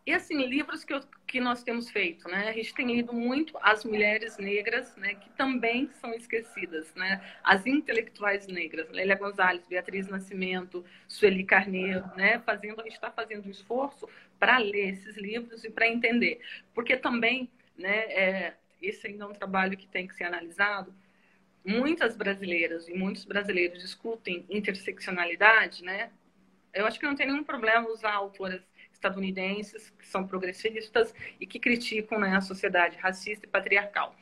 e 0.06 0.14
assim, 0.14 0.38
livros 0.46 0.84
que, 0.84 0.94
eu, 0.94 1.00
que 1.26 1.42
nós 1.42 1.64
temos 1.64 1.90
feito, 1.90 2.28
né? 2.30 2.50
A 2.50 2.52
gente 2.54 2.76
tem 2.76 2.86
lido 2.86 3.12
muito 3.12 3.58
as 3.60 3.84
mulheres 3.84 4.38
negras, 4.38 4.96
né? 4.98 5.16
Que 5.16 5.32
também 5.32 5.90
são 5.94 6.14
esquecidas, 6.14 6.94
né? 6.94 7.20
As 7.44 7.66
intelectuais 7.66 8.46
negras, 8.46 8.88
Lélia 8.92 9.16
Gonzalez, 9.16 9.66
Beatriz 9.68 10.08
Nascimento, 10.08 10.86
Sueli 11.08 11.44
Carneiro, 11.44 12.06
né? 12.16 12.40
Fazendo, 12.46 12.82
a 12.82 12.84
gente 12.84 12.94
está 12.94 13.10
fazendo 13.10 13.48
um 13.48 13.50
esforço 13.50 14.08
para 14.38 14.60
ler 14.60 14.90
esses 14.90 15.18
livros 15.18 15.64
e 15.64 15.72
para 15.72 15.88
entender. 15.88 16.40
Porque 16.72 16.96
também, 16.96 17.50
né? 17.76 17.98
É, 18.12 18.54
esse 18.80 19.08
ainda 19.08 19.24
é 19.24 19.28
um 19.28 19.34
trabalho 19.34 19.76
que 19.76 19.88
tem 19.88 20.08
que 20.08 20.14
ser 20.14 20.26
analisado. 20.26 20.94
Muitas 21.66 22.16
brasileiras 22.16 22.88
e 22.88 22.94
muitos 22.94 23.26
brasileiros 23.26 23.82
discutem 23.82 24.46
interseccionalidade, 24.52 25.84
né? 25.84 26.12
Eu 26.72 26.86
acho 26.86 27.00
que 27.00 27.08
não 27.08 27.16
tem 27.16 27.26
nenhum 27.26 27.44
problema 27.44 27.90
usar 27.90 28.14
autoras 28.14 28.62
estadunidenses 29.06 29.92
que 29.92 30.08
são 30.08 30.26
progressistas 30.26 31.14
e 31.40 31.46
que 31.46 31.60
criticam 31.60 32.20
né, 32.20 32.36
a 32.36 32.42
sociedade 32.42 32.98
racista 32.98 33.46
e 33.46 33.50
patriarcal. 33.50 34.16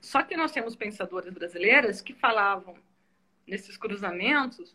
Só 0.00 0.22
que 0.22 0.36
nós 0.36 0.52
temos 0.52 0.74
pensadoras 0.74 1.32
brasileiras 1.32 2.00
que 2.00 2.12
falavam 2.12 2.74
nesses 3.46 3.76
cruzamentos 3.76 4.74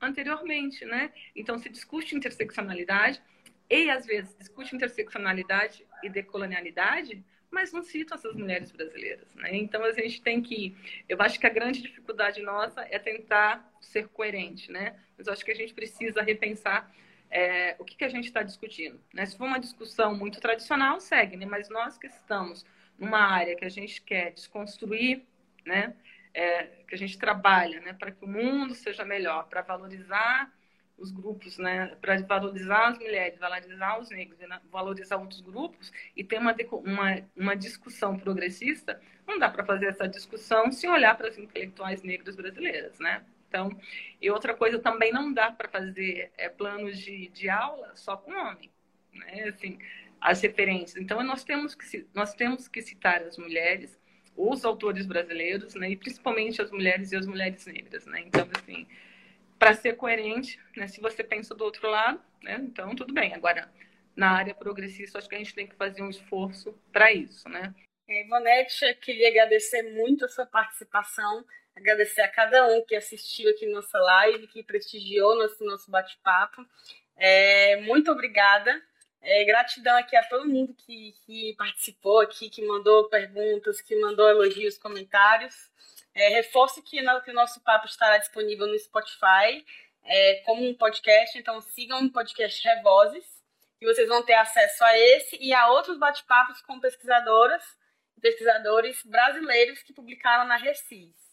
anteriormente, 0.00 0.84
né? 0.84 1.12
Então 1.36 1.58
se 1.58 1.68
discute 1.68 2.16
interseccionalidade 2.16 3.22
e 3.70 3.88
às 3.88 4.04
vezes 4.04 4.34
discute 4.36 4.74
interseccionalidade 4.74 5.86
e 6.02 6.08
decolonialidade, 6.08 7.24
mas 7.50 7.72
não 7.72 7.82
cita 7.82 8.14
essas 8.14 8.34
mulheres 8.34 8.72
brasileiras, 8.72 9.32
né? 9.36 9.54
Então 9.54 9.84
a 9.84 9.92
gente 9.92 10.20
tem 10.20 10.42
que, 10.42 10.74
eu 11.08 11.20
acho 11.20 11.38
que 11.38 11.46
a 11.46 11.50
grande 11.50 11.82
dificuldade 11.82 12.42
nossa 12.42 12.80
é 12.90 12.98
tentar 12.98 13.70
ser 13.80 14.08
coerente, 14.08 14.72
né? 14.72 14.98
Mas 15.16 15.26
eu 15.26 15.32
acho 15.32 15.44
que 15.44 15.52
a 15.52 15.54
gente 15.54 15.72
precisa 15.72 16.22
repensar 16.22 16.90
é, 17.32 17.74
o 17.78 17.84
que, 17.84 17.96
que 17.96 18.04
a 18.04 18.08
gente 18.10 18.26
está 18.26 18.42
discutindo. 18.42 19.00
Né? 19.12 19.24
Se 19.24 19.36
for 19.36 19.46
uma 19.46 19.58
discussão 19.58 20.14
muito 20.14 20.38
tradicional, 20.38 21.00
segue, 21.00 21.34
né? 21.36 21.46
mas 21.46 21.70
nós 21.70 21.96
que 21.96 22.06
estamos 22.06 22.64
numa 22.98 23.20
área 23.20 23.56
que 23.56 23.64
a 23.64 23.70
gente 23.70 24.02
quer 24.02 24.32
desconstruir, 24.32 25.24
né? 25.64 25.96
É, 26.34 26.64
que 26.88 26.94
a 26.94 26.98
gente 26.98 27.18
trabalha 27.18 27.80
né? 27.80 27.92
para 27.92 28.10
que 28.10 28.24
o 28.24 28.28
mundo 28.28 28.74
seja 28.74 29.04
melhor, 29.04 29.48
para 29.48 29.60
valorizar 29.62 30.50
os 30.96 31.10
grupos, 31.10 31.58
né? 31.58 31.94
para 32.00 32.20
valorizar 32.22 32.88
as 32.88 32.98
mulheres, 32.98 33.38
valorizar 33.38 33.98
os 33.98 34.10
negros, 34.10 34.38
valorizar 34.70 35.16
outros 35.16 35.40
grupos 35.40 35.92
e 36.16 36.22
ter 36.22 36.38
uma, 36.38 36.54
uma, 36.72 37.28
uma 37.36 37.56
discussão 37.56 38.18
progressista, 38.18 39.00
não 39.26 39.38
dá 39.38 39.50
para 39.50 39.64
fazer 39.64 39.86
essa 39.86 40.06
discussão 40.06 40.70
sem 40.70 40.88
olhar 40.88 41.16
para 41.16 41.28
as 41.28 41.38
intelectuais 41.38 42.02
negras 42.02 42.36
brasileiras, 42.36 42.98
né? 42.98 43.22
Então, 43.52 43.70
e 44.18 44.30
outra 44.30 44.54
coisa 44.54 44.78
também 44.78 45.12
não 45.12 45.30
dá 45.30 45.52
para 45.52 45.68
fazer 45.68 46.32
é, 46.38 46.48
planos 46.48 46.98
de, 46.98 47.28
de 47.28 47.50
aula 47.50 47.94
só 47.94 48.16
com 48.16 48.32
homem, 48.32 48.70
né? 49.12 49.44
Assim, 49.48 49.78
as 50.18 50.40
referências. 50.40 50.96
Então, 50.96 51.22
nós 51.22 51.44
temos 51.44 51.74
que 51.74 52.06
nós 52.14 52.32
temos 52.32 52.66
que 52.66 52.80
citar 52.80 53.22
as 53.22 53.36
mulheres, 53.36 54.00
os 54.34 54.64
autores 54.64 55.04
brasileiros, 55.04 55.74
né? 55.74 55.90
E 55.90 55.96
principalmente 55.96 56.62
as 56.62 56.70
mulheres 56.70 57.12
e 57.12 57.16
as 57.16 57.26
mulheres 57.26 57.66
negras, 57.66 58.06
né? 58.06 58.20
Então, 58.20 58.48
assim, 58.56 58.86
para 59.58 59.74
ser 59.74 59.96
coerente, 59.96 60.58
né? 60.74 60.88
Se 60.88 60.98
você 60.98 61.22
pensa 61.22 61.54
do 61.54 61.62
outro 61.62 61.90
lado, 61.90 62.22
né? 62.42 62.58
Então, 62.62 62.94
tudo 62.94 63.12
bem. 63.12 63.34
Agora, 63.34 63.70
na 64.16 64.30
área 64.30 64.54
progressista, 64.54 65.18
acho 65.18 65.28
que 65.28 65.34
a 65.34 65.38
gente 65.38 65.54
tem 65.54 65.66
que 65.66 65.76
fazer 65.76 66.00
um 66.00 66.08
esforço 66.08 66.72
para 66.90 67.12
isso, 67.12 67.46
né? 67.50 67.74
É, 68.08 68.24
Ivonete, 68.24 68.94
queria 69.02 69.28
agradecer 69.28 69.82
muito 69.94 70.24
a 70.24 70.28
sua 70.28 70.46
participação 70.46 71.44
agradecer 71.74 72.22
a 72.22 72.28
cada 72.28 72.66
um 72.66 72.84
que 72.84 72.94
assistiu 72.94 73.50
aqui 73.50 73.66
nossa 73.66 73.98
live, 73.98 74.46
que 74.46 74.62
prestigiou 74.62 75.36
nosso, 75.36 75.64
nosso 75.64 75.90
bate-papo. 75.90 76.64
É, 77.16 77.76
muito 77.82 78.10
obrigada. 78.10 78.82
É, 79.20 79.44
gratidão 79.44 79.96
aqui 79.96 80.16
a 80.16 80.24
todo 80.24 80.48
mundo 80.48 80.74
que, 80.74 81.14
que, 81.24 81.54
participou 81.56 82.20
aqui, 82.20 82.50
que 82.50 82.66
mandou 82.66 83.08
perguntas, 83.08 83.80
que 83.80 83.98
mandou 84.00 84.28
elogios, 84.28 84.78
comentários. 84.78 85.70
É, 86.14 86.28
reforço 86.28 86.82
que, 86.82 87.00
no, 87.00 87.20
que 87.22 87.30
o 87.30 87.34
nosso 87.34 87.60
papo 87.60 87.86
estará 87.86 88.18
disponível 88.18 88.66
no 88.66 88.78
Spotify 88.78 89.64
é, 90.04 90.42
como 90.44 90.68
um 90.68 90.74
podcast, 90.74 91.38
então 91.38 91.60
sigam 91.60 92.04
o 92.04 92.10
podcast 92.10 92.66
Revozes, 92.66 93.42
que 93.78 93.86
vocês 93.86 94.08
vão 94.08 94.24
ter 94.24 94.34
acesso 94.34 94.84
a 94.84 94.98
esse 94.98 95.36
e 95.40 95.52
a 95.54 95.68
outros 95.68 95.98
bate-papos 95.98 96.60
com 96.62 96.80
pesquisadoras 96.80 97.62
e 98.16 98.20
pesquisadores 98.20 99.02
brasileiros 99.04 99.82
que 99.82 99.92
publicaram 99.92 100.44
na 100.44 100.56
Recis. 100.56 101.31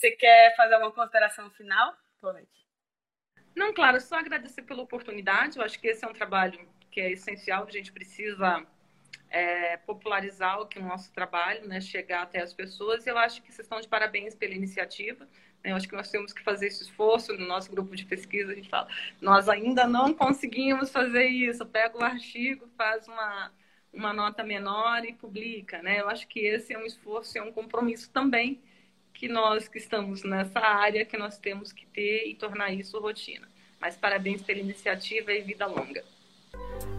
Você 0.00 0.12
quer 0.12 0.56
fazer 0.56 0.72
alguma 0.72 0.92
consideração 0.92 1.50
final, 1.50 1.94
Paulette? 2.22 2.66
Não, 3.54 3.70
claro, 3.74 4.00
só 4.00 4.16
agradecer 4.16 4.62
pela 4.62 4.80
oportunidade. 4.80 5.58
Eu 5.58 5.62
acho 5.62 5.78
que 5.78 5.88
esse 5.88 6.02
é 6.02 6.08
um 6.08 6.14
trabalho 6.14 6.58
que 6.90 7.02
é 7.02 7.12
essencial, 7.12 7.66
a 7.68 7.70
gente 7.70 7.92
precisa 7.92 8.66
é, 9.28 9.76
popularizar 9.76 10.58
o 10.58 10.66
que 10.66 10.78
o 10.78 10.82
nosso 10.82 11.12
trabalho, 11.12 11.68
né, 11.68 11.82
chegar 11.82 12.22
até 12.22 12.40
as 12.40 12.54
pessoas. 12.54 13.04
E 13.04 13.10
eu 13.10 13.18
acho 13.18 13.42
que 13.42 13.52
vocês 13.52 13.66
estão 13.66 13.78
de 13.78 13.88
parabéns 13.88 14.34
pela 14.34 14.54
iniciativa. 14.54 15.28
Né, 15.62 15.72
eu 15.72 15.76
acho 15.76 15.86
que 15.86 15.94
nós 15.94 16.10
temos 16.10 16.32
que 16.32 16.42
fazer 16.42 16.68
esse 16.68 16.82
esforço 16.82 17.34
no 17.34 17.46
nosso 17.46 17.70
grupo 17.70 17.94
de 17.94 18.06
pesquisa. 18.06 18.52
A 18.52 18.54
gente 18.54 18.70
fala, 18.70 18.88
nós 19.20 19.50
ainda 19.50 19.86
não 19.86 20.14
conseguimos 20.14 20.90
fazer 20.90 21.26
isso. 21.26 21.66
Pega 21.66 21.98
o 21.98 22.02
artigo, 22.02 22.66
faz 22.74 23.06
uma, 23.06 23.52
uma 23.92 24.14
nota 24.14 24.42
menor 24.42 25.04
e 25.04 25.12
publica. 25.12 25.82
Né? 25.82 26.00
Eu 26.00 26.08
acho 26.08 26.26
que 26.26 26.40
esse 26.40 26.72
é 26.72 26.78
um 26.78 26.86
esforço, 26.86 27.36
é 27.36 27.42
um 27.42 27.52
compromisso 27.52 28.10
também 28.10 28.62
que 29.14 29.28
nós 29.28 29.68
que 29.68 29.78
estamos 29.78 30.22
nessa 30.22 30.60
área, 30.60 31.04
que 31.04 31.16
nós 31.16 31.38
temos 31.38 31.72
que 31.72 31.86
ter 31.86 32.26
e 32.26 32.34
tornar 32.34 32.72
isso 32.72 32.98
rotina. 32.98 33.48
Mas 33.80 33.96
parabéns 33.96 34.42
pela 34.42 34.60
iniciativa 34.60 35.32
e 35.32 35.42
vida 35.42 35.66
longa. 35.66 36.04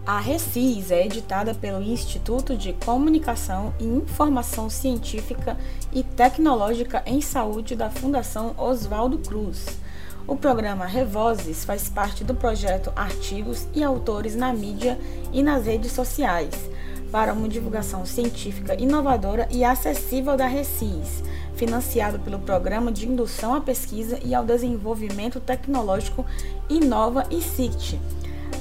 A 0.06 0.20
Recis 0.20 0.90
é 0.90 1.06
editada 1.06 1.54
pelo 1.54 1.82
Instituto 1.82 2.58
de 2.58 2.74
Comunicação 2.74 3.74
e 3.80 3.86
Informação 3.86 4.70
Científica 4.70 5.58
e 5.94 6.04
Tecnológica 6.04 7.04
em 7.06 7.22
Saúde 7.22 7.76
da 7.76 7.90
Fundação 7.90 8.56
Oswaldo 8.58 9.20
Cruz. 9.20 9.80
O 10.28 10.36
programa 10.36 10.86
Revozes 10.86 11.66
faz 11.66 11.90
parte 11.90 12.24
do 12.24 12.34
projeto 12.34 12.92
Artigos 12.96 13.68
e 13.76 13.84
Autores 13.84 14.36
na 14.36 14.54
Mídia 14.54 14.98
e 15.32 15.44
nas 15.44 15.66
Redes 15.66 15.92
Sociais, 15.92 16.70
para 17.12 17.34
uma 17.34 17.48
divulgação 17.48 18.06
científica 18.06 18.76
inovadora 18.82 19.48
e 19.52 19.64
acessível 19.64 20.38
da 20.38 20.48
Recis 20.48 21.22
financiado 21.62 22.20
pelo 22.20 22.40
Programa 22.40 22.92
de 22.92 23.08
Indução 23.08 23.54
à 23.54 23.62
Pesquisa 23.62 24.18
e 24.26 24.34
ao 24.34 24.44
Desenvolvimento 24.44 25.40
Tecnológico 25.40 26.26
Inova 26.68 27.28
e 27.30 27.40
SICT. 27.40 28.00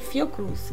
Fiocruz. 0.00 0.72